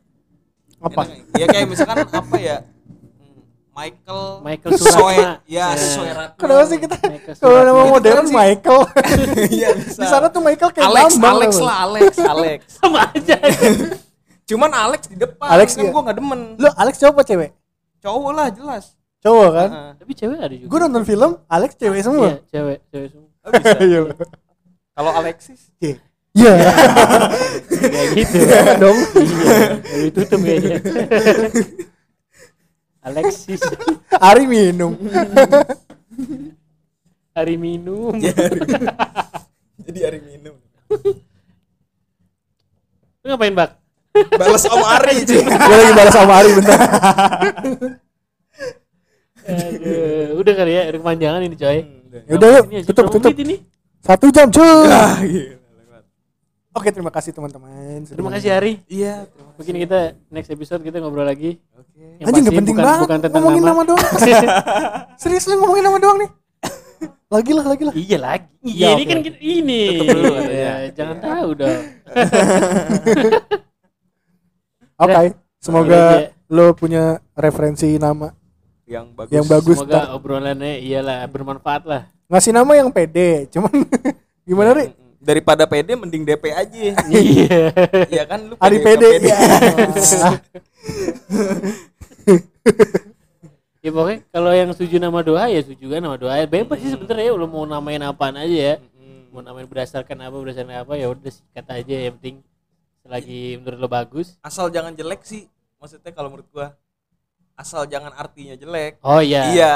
[0.76, 1.02] Apa?
[1.34, 2.66] Ya kayak misalkan apa ya?
[3.76, 5.32] Michael Michael Soe Suratma.
[5.46, 5.76] ya Ya.
[5.76, 6.96] Soeratma Kenapa sih kita
[7.36, 8.32] kalau nama modern sih.
[8.32, 8.80] Michael
[9.52, 13.36] iya bisa di sana tuh Michael kayak Alex Bambang, Alex lah Alex Alex sama aja.
[14.48, 15.90] cuman Alex di depan Alex, kan iya.
[15.90, 17.50] gua nggak demen lu Alex cowok apa cewek
[17.98, 18.84] cowok lah jelas
[19.18, 19.90] cowok kan Heeh.
[19.98, 20.68] Tapi cewek ada juga.
[20.70, 23.28] gue nonton film Alex cewek semua Iya, cewek, cewek semua.
[23.42, 24.00] Oh, bisa iya
[24.92, 25.96] kalau Alexis iya
[27.66, 28.36] Kayak gitu.
[28.76, 28.98] dong.
[29.16, 30.78] Iya, baru ditutup kayaknya.
[33.06, 33.62] Alexis.
[34.28, 34.98] Ari minum.
[37.36, 38.16] Hari minum.
[39.86, 40.56] jadi hari minum.
[43.20, 43.76] Lu ngapain, Bak?
[44.16, 46.80] balas om Ari cuy gue lagi balas sama Ari bentar.
[49.44, 51.78] Aduh, udah kali ya, udah kepanjangan ini, coy.
[52.24, 52.48] ya udah.
[52.56, 52.64] Yuk.
[52.72, 53.36] Ini aja tutup tutup.
[53.36, 53.60] Ini.
[54.00, 54.88] satu jam cuy.
[54.88, 55.65] Ah, lewat.
[56.76, 58.72] Oke terima kasih teman-teman Terima kasih Hari.
[58.86, 59.98] iya terima Mungkin kita
[60.28, 61.56] next episode kita ngobrol lagi.
[61.72, 63.72] oke Yang Anjing gak penting bukan, banget bukan tentang ngomongin nama.
[63.74, 64.06] nama doang
[65.20, 66.30] serius lu ngomongin nama doang nih
[67.26, 68.46] lagi lah lagi lah Iya lagi.
[68.62, 69.10] Ya, Iya ini oke.
[69.10, 69.80] kan kita- ini.
[69.90, 70.54] Tutup dulu katanya.
[70.54, 71.80] Ya, jangan tahu dong.
[74.96, 75.22] oke Udah
[75.58, 76.00] semoga
[76.46, 77.02] lo punya
[77.34, 78.30] referensi nama
[78.86, 80.14] yang bagus yang bagus Semoga ntar.
[80.14, 82.02] obrolannya iyalah bermanfaat lah.
[82.26, 83.74] ngasih nama yang pede cuman
[84.42, 84.94] gimana ri.
[85.26, 87.74] Daripada PD mending DP aja Iya.
[88.06, 89.36] Iya kan lu Ari pede ya.
[93.82, 96.34] Ya pokoknya kalau yang setuju nama doa ya setuju kan nama doa.
[96.42, 98.74] Bebas sih sebenarnya ya lu mau namain apaan aja ya.
[99.30, 102.36] Mau namain berdasarkan apa berdasarkan apa ya udah sikat aja yang penting
[103.06, 104.34] selagi menurut lo bagus.
[104.42, 105.46] asal jangan jelek sih
[105.78, 106.74] maksudnya kalau menurut gua
[107.54, 109.54] asal jangan artinya jelek Oh iya.
[109.54, 109.72] iya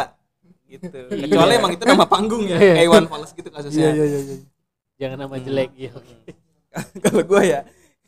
[0.66, 2.74] gitu kecuali emang itu nama panggung ya Iya.
[2.90, 4.36] kayak Fals gitu iya kasusnya iya iya iya.
[5.00, 5.90] Jangan nama jelek ya.
[5.96, 6.14] oke.
[7.08, 7.60] kalau gua ya.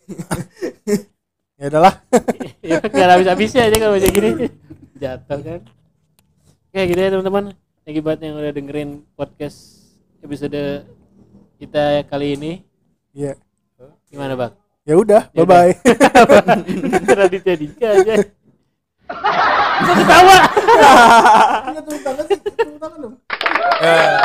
[1.63, 1.95] Ya udahlah.
[2.63, 4.31] Ya nggak habis habisnya aja kalau baca gini.
[4.99, 5.61] Jatuh kan?
[6.75, 7.45] Kayak gitu ya teman-teman.
[7.83, 9.59] Thank you banget yang udah dengerin podcast
[10.23, 10.87] episode
[11.63, 12.53] kita kali ini.
[13.15, 13.39] Iya.
[14.11, 14.53] Gimana bang?
[14.83, 18.15] Ya udah Ya bye bye Raditya Dika aja.
[19.83, 20.39] Kok ketawa?
[21.79, 23.15] Tepuk tangan sih tepuk tangan dong.
[23.83, 24.19] Eh,